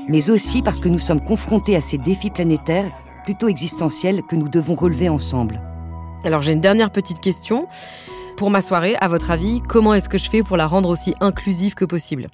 mais 0.09 0.31
aussi 0.31 0.63
parce 0.63 0.81
que 0.81 0.89
nous 0.89 0.99
sommes 0.99 1.25
confrontés 1.25 1.77
à 1.77 1.81
ces 1.81 1.99
défis 1.99 2.31
planétaires 2.31 2.91
plutôt 3.25 3.49
existentiels 3.49 4.23
que 4.23 4.37
nous 4.37 4.49
devons 4.49 4.75
relever 4.75 5.09
ensemble. 5.09 5.63
Alors 6.25 6.43
j'ai 6.43 6.53
une 6.53 6.61
dernière 6.61 6.91
petite 6.91 7.21
question. 7.21 7.67
Pour 8.37 8.51
ma 8.51 8.61
soirée, 8.61 8.97
à 9.01 9.09
votre 9.09 9.31
avis, 9.31 9.63
comment 9.63 9.95
est-ce 9.95 10.09
que 10.09 10.19
je 10.19 10.29
fais 10.29 10.43
pour 10.43 10.57
la 10.57 10.67
rendre 10.67 10.89
aussi 10.89 11.15
inclusive 11.21 11.75
que 11.75 11.85
possible? 11.85 12.29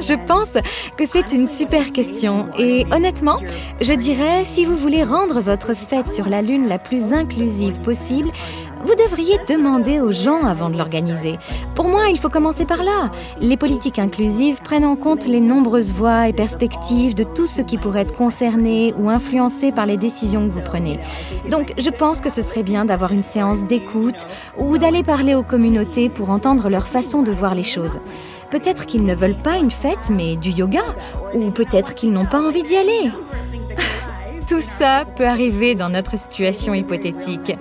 Je 0.00 0.26
pense 0.26 0.54
que 0.96 1.06
c'est 1.06 1.32
une 1.32 1.46
super 1.46 1.92
question 1.92 2.48
et 2.58 2.84
honnêtement, 2.90 3.38
je 3.80 3.94
dirais 3.94 4.44
si 4.44 4.64
vous 4.64 4.76
voulez 4.76 5.04
rendre 5.04 5.40
votre 5.40 5.74
fête 5.74 6.12
sur 6.12 6.28
la 6.28 6.42
Lune 6.42 6.66
la 6.66 6.78
plus 6.78 7.12
inclusive 7.12 7.80
possible, 7.80 8.30
vous 8.84 8.94
devriez 8.94 9.38
demander 9.48 10.00
aux 10.00 10.12
gens 10.12 10.44
avant 10.44 10.68
de 10.68 10.76
l'organiser. 10.76 11.38
Pour 11.74 11.88
moi, 11.88 12.08
il 12.10 12.18
faut 12.18 12.28
commencer 12.28 12.66
par 12.66 12.82
là. 12.82 13.10
Les 13.40 13.56
politiques 13.56 13.98
inclusives 13.98 14.60
prennent 14.62 14.84
en 14.84 14.96
compte 14.96 15.26
les 15.26 15.40
nombreuses 15.40 15.94
voix 15.94 16.28
et 16.28 16.32
perspectives 16.32 17.14
de 17.14 17.24
tous 17.24 17.46
ceux 17.46 17.62
qui 17.62 17.78
pourraient 17.78 18.02
être 18.02 18.14
concernés 18.14 18.94
ou 18.98 19.08
influencés 19.08 19.72
par 19.72 19.86
les 19.86 19.96
décisions 19.96 20.46
que 20.46 20.52
vous 20.52 20.60
prenez. 20.60 21.00
Donc, 21.50 21.72
je 21.78 21.90
pense 21.90 22.20
que 22.20 22.30
ce 22.30 22.42
serait 22.42 22.62
bien 22.62 22.84
d'avoir 22.84 23.12
une 23.12 23.22
séance 23.22 23.64
d'écoute 23.64 24.26
ou 24.58 24.76
d'aller 24.78 25.02
parler 25.02 25.34
aux 25.34 25.42
communautés 25.42 26.08
pour 26.08 26.30
entendre 26.30 26.68
leur 26.68 26.86
façon 26.86 27.22
de 27.22 27.32
voir 27.32 27.54
les 27.54 27.62
choses. 27.62 27.98
Peut-être 28.50 28.86
qu'ils 28.86 29.04
ne 29.04 29.14
veulent 29.14 29.34
pas 29.34 29.56
une 29.56 29.70
fête, 29.70 30.10
mais 30.10 30.36
du 30.36 30.50
yoga, 30.50 30.84
ou 31.34 31.50
peut-être 31.50 31.94
qu'ils 31.94 32.12
n'ont 32.12 32.26
pas 32.26 32.40
envie 32.40 32.62
d'y 32.62 32.76
aller. 32.76 33.10
Tout 34.48 34.60
ça 34.60 35.04
peut 35.16 35.26
arriver 35.26 35.74
dans 35.74 35.88
notre 35.88 36.18
situation 36.18 36.74
hypothétique. 36.74 37.52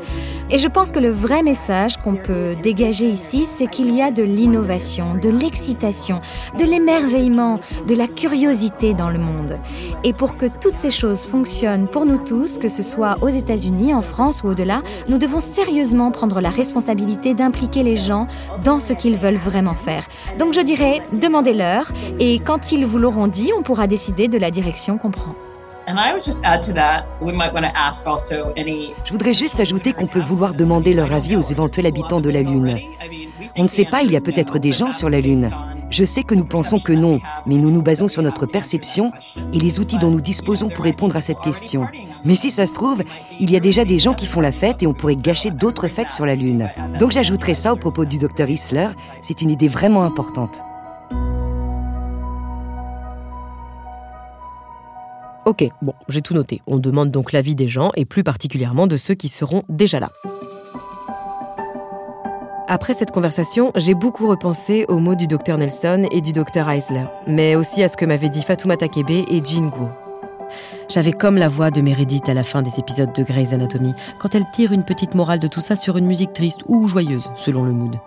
Et 0.52 0.58
je 0.58 0.68
pense 0.68 0.92
que 0.92 1.00
le 1.00 1.10
vrai 1.10 1.42
message 1.42 1.98
qu'on 1.98 2.16
peut 2.16 2.56
dégager 2.62 3.10
ici, 3.10 3.46
c'est 3.46 3.68
qu'il 3.68 3.96
y 3.96 4.02
a 4.02 4.12
de 4.12 4.24
l'innovation, 4.24 5.16
de 5.16 5.30
l'excitation, 5.30 6.20
de 6.58 6.64
l'émerveillement, 6.64 7.60
de 7.88 7.96
la 7.96 8.08
curiosité 8.08 8.94
dans 8.94 9.10
le 9.10 9.20
monde. 9.20 9.58
Et 10.04 10.14
pour 10.14 10.36
que 10.36 10.46
toutes 10.46 10.76
ces 10.76 10.92
choses 10.92 11.22
fonctionnent 11.22 11.88
pour 11.88 12.06
nous 12.06 12.18
tous, 12.18 12.58
que 12.58 12.70
ce 12.70 12.84
soit 12.84 13.18
aux 13.22 13.30
États-Unis, 13.30 13.94
en 13.94 14.02
France 14.02 14.44
ou 14.44 14.50
au-delà, 14.50 14.82
nous 15.08 15.18
devons 15.18 15.42
sérieusement 15.42 16.12
prendre 16.12 16.42
la 16.42 16.50
responsabilité 16.50 17.34
d'impliquer 17.34 17.84
les 17.84 17.98
gens 17.98 18.28
dans 18.66 18.80
ce 18.80 18.94
qu'ils 18.94 19.16
veulent 19.16 19.36
vraiment 19.36 19.76
faire. 19.76 20.06
Donc 20.38 20.54
je 20.54 20.62
dirais, 20.62 21.02
demandez-leur, 21.14 21.92
et 22.20 22.40
quand 22.40 22.72
ils 22.72 22.86
vous 22.86 22.98
l'auront 22.98 23.28
dit, 23.28 23.52
on 23.58 23.64
pourra 23.64 23.88
décider 23.88 24.28
de 24.28 24.38
la 24.38 24.52
direction 24.52 24.98
qu'on 24.98 25.12
prend. 25.12 25.36
Je 29.06 29.12
voudrais 29.12 29.34
juste 29.34 29.60
ajouter 29.60 29.92
qu'on 29.92 30.08
peut 30.08 30.22
vouloir 30.22 30.54
demander 30.54 30.94
leur 30.94 31.12
avis 31.12 31.36
aux 31.36 31.42
éventuels 31.42 31.86
habitants 31.86 32.22
de 32.22 32.30
la 32.30 32.42
Lune. 32.42 32.80
On 33.58 33.64
ne 33.64 33.68
sait 33.68 33.86
pas, 33.86 34.02
il 34.04 34.12
y 34.12 34.18
a 34.18 34.22
peut-être 34.22 34.60
des 34.60 34.72
gens 34.72 34.94
sur 34.94 35.10
la 35.10 35.20
Lune. 35.20 35.50
Je 35.90 36.06
sais 36.06 36.24
que 36.24 36.36
nous 36.36 36.46
pensons 36.46 36.80
que 36.80 36.94
non, 36.94 37.20
mais 37.46 37.56
nous 37.56 37.70
nous 37.70 37.82
basons 37.82 38.08
sur 38.08 38.22
notre 38.22 38.46
perception 38.46 39.12
et 39.54 39.60
les 39.60 39.80
outils 39.80 39.98
dont 40.00 40.10
nous 40.10 40.22
disposons 40.22 40.70
pour 40.70 40.86
répondre 40.86 41.16
à 41.18 41.22
cette 41.22 41.40
question. 41.42 41.86
Mais 42.26 42.36
si 42.36 42.50
ça 42.50 42.66
se 42.66 42.74
trouve, 42.74 43.04
il 43.40 43.52
y 43.52 43.56
a 43.56 43.60
déjà 43.60 43.86
des 43.86 44.00
gens 44.00 44.14
qui 44.14 44.26
font 44.26 44.42
la 44.42 44.52
fête 44.52 44.82
et 44.82 44.88
on 44.88 44.94
pourrait 44.94 45.16
gâcher 45.16 45.52
d'autres 45.52 45.90
fêtes 45.90 46.12
sur 46.12 46.26
la 46.26 46.36
Lune. 46.36 46.70
Donc 46.98 47.12
j'ajouterai 47.12 47.56
ça 47.56 47.74
au 47.74 47.76
propos 47.76 48.06
du 48.06 48.18
docteur 48.18 48.50
Isler, 48.50 48.88
c'est 49.22 49.42
une 49.42 49.52
idée 49.52 49.68
vraiment 49.68 50.04
importante. 50.04 50.62
Ok, 55.46 55.68
bon, 55.82 55.94
j'ai 56.08 56.22
tout 56.22 56.34
noté. 56.34 56.62
On 56.68 56.78
demande 56.78 57.12
donc 57.12 57.34
l'avis 57.34 57.54
des 57.54 57.68
gens 57.68 57.92
et 57.96 58.06
plus 58.06 58.24
particulièrement 58.24 58.88
de 58.88 58.96
ceux 58.96 59.14
qui 59.14 59.28
seront 59.28 59.64
déjà 59.68 60.00
là. 60.00 60.12
Après 62.70 62.94
cette 62.94 63.12
conversation, 63.12 63.74
j'ai 63.76 63.94
beaucoup 63.94 64.28
repensé 64.28 64.86
aux 64.88 65.00
mots 65.00 65.16
du 65.16 65.28
docteur 65.28 65.58
Nelson 65.58 66.08
et 66.12 66.22
du 66.22 66.32
docteur 66.32 66.70
Eisler, 66.70 67.04
mais 67.28 67.56
aussi 67.56 67.84
à 67.84 67.90
ce 67.90 67.98
que 67.98 68.06
m'avaient 68.06 68.30
dit 68.30 68.42
Fatouma 68.42 68.78
Takebe 68.78 69.10
et 69.10 69.42
Jean 69.44 69.68
Guo. 69.68 69.90
J'avais 70.88 71.12
comme 71.12 71.38
la 71.38 71.50
voix 71.50 71.72
de 71.72 71.82
Meredith 71.82 72.30
à 72.30 72.34
la 72.34 72.44
fin 72.44 72.62
des 72.62 72.80
épisodes 72.80 73.14
de 73.14 73.24
Grey's 73.24 73.52
Anatomy, 73.52 73.94
quand 74.20 74.36
elle 74.36 74.50
tire 74.54 74.72
une 74.72 74.86
petite 74.86 75.14
morale 75.14 75.40
de 75.40 75.48
tout 75.48 75.62
ça 75.62 75.76
sur 75.76 75.98
une 75.98 76.06
musique 76.06 76.32
triste 76.32 76.62
ou 76.68 76.88
joyeuse, 76.88 77.30
selon 77.36 77.66
le 77.66 77.74
mood. 77.74 77.98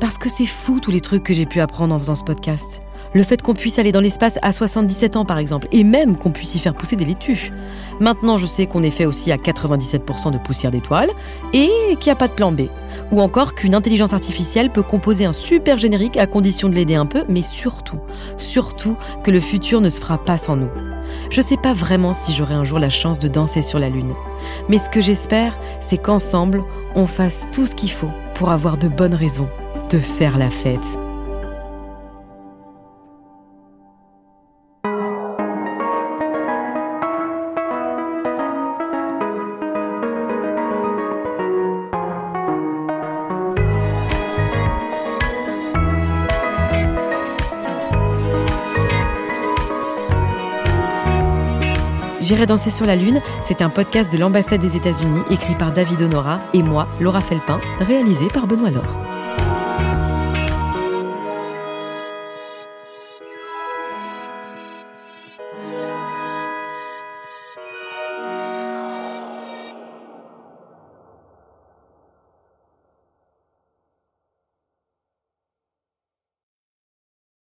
Parce 0.00 0.18
que 0.18 0.28
c'est 0.28 0.46
fou 0.46 0.78
tous 0.78 0.90
les 0.90 1.00
trucs 1.00 1.24
que 1.24 1.32
j'ai 1.32 1.46
pu 1.46 1.60
apprendre 1.60 1.94
en 1.94 1.98
faisant 1.98 2.16
ce 2.16 2.24
podcast. 2.24 2.82
Le 3.14 3.22
fait 3.22 3.40
qu'on 3.40 3.54
puisse 3.54 3.78
aller 3.78 3.92
dans 3.92 4.00
l'espace 4.00 4.38
à 4.42 4.52
77 4.52 5.16
ans 5.16 5.24
par 5.24 5.38
exemple, 5.38 5.68
et 5.72 5.84
même 5.84 6.18
qu'on 6.18 6.32
puisse 6.32 6.54
y 6.54 6.58
faire 6.58 6.74
pousser 6.74 6.96
des 6.96 7.06
laitues. 7.06 7.50
Maintenant 7.98 8.36
je 8.36 8.46
sais 8.46 8.66
qu'on 8.66 8.82
est 8.82 8.90
fait 8.90 9.06
aussi 9.06 9.32
à 9.32 9.36
97% 9.36 10.32
de 10.32 10.38
poussière 10.38 10.70
d'étoiles, 10.70 11.10
et 11.54 11.70
qu'il 11.98 12.06
n'y 12.06 12.12
a 12.12 12.16
pas 12.16 12.28
de 12.28 12.34
plan 12.34 12.52
B. 12.52 12.62
Ou 13.10 13.22
encore 13.22 13.54
qu'une 13.54 13.74
intelligence 13.74 14.12
artificielle 14.12 14.70
peut 14.70 14.82
composer 14.82 15.24
un 15.24 15.32
super 15.32 15.78
générique 15.78 16.18
à 16.18 16.26
condition 16.26 16.68
de 16.68 16.74
l'aider 16.74 16.96
un 16.96 17.06
peu, 17.06 17.24
mais 17.30 17.42
surtout, 17.42 17.98
surtout 18.36 18.96
que 19.24 19.30
le 19.30 19.40
futur 19.40 19.80
ne 19.80 19.88
se 19.88 20.00
fera 20.00 20.18
pas 20.18 20.36
sans 20.36 20.56
nous. 20.56 20.70
Je 21.30 21.40
sais 21.40 21.56
pas 21.56 21.72
vraiment 21.72 22.12
si 22.12 22.32
j'aurai 22.32 22.54
un 22.54 22.64
jour 22.64 22.78
la 22.78 22.90
chance 22.90 23.18
de 23.18 23.28
danser 23.28 23.62
sur 23.62 23.78
la 23.78 23.88
Lune. 23.88 24.12
Mais 24.68 24.76
ce 24.76 24.90
que 24.90 25.00
j'espère, 25.00 25.58
c'est 25.80 26.02
qu'ensemble, 26.02 26.64
on 26.94 27.06
fasse 27.06 27.46
tout 27.50 27.64
ce 27.64 27.74
qu'il 27.74 27.90
faut 27.90 28.10
pour 28.34 28.50
avoir 28.50 28.76
de 28.76 28.88
bonnes 28.88 29.14
raisons 29.14 29.48
de 29.90 29.98
faire 29.98 30.38
la 30.38 30.50
fête. 30.50 30.98
J'irai 52.20 52.46
danser 52.46 52.70
sur 52.70 52.86
la 52.86 52.96
Lune, 52.96 53.22
c'est 53.40 53.62
un 53.62 53.70
podcast 53.70 54.12
de 54.12 54.18
l'ambassade 54.18 54.60
des 54.60 54.76
États-Unis 54.76 55.22
écrit 55.30 55.54
par 55.54 55.70
David 55.70 56.02
Honora 56.02 56.40
et 56.54 56.62
moi, 56.62 56.88
Laura 57.00 57.20
Felpin, 57.20 57.60
réalisé 57.78 58.26
par 58.28 58.48
Benoît 58.48 58.70
Laure. 58.70 59.05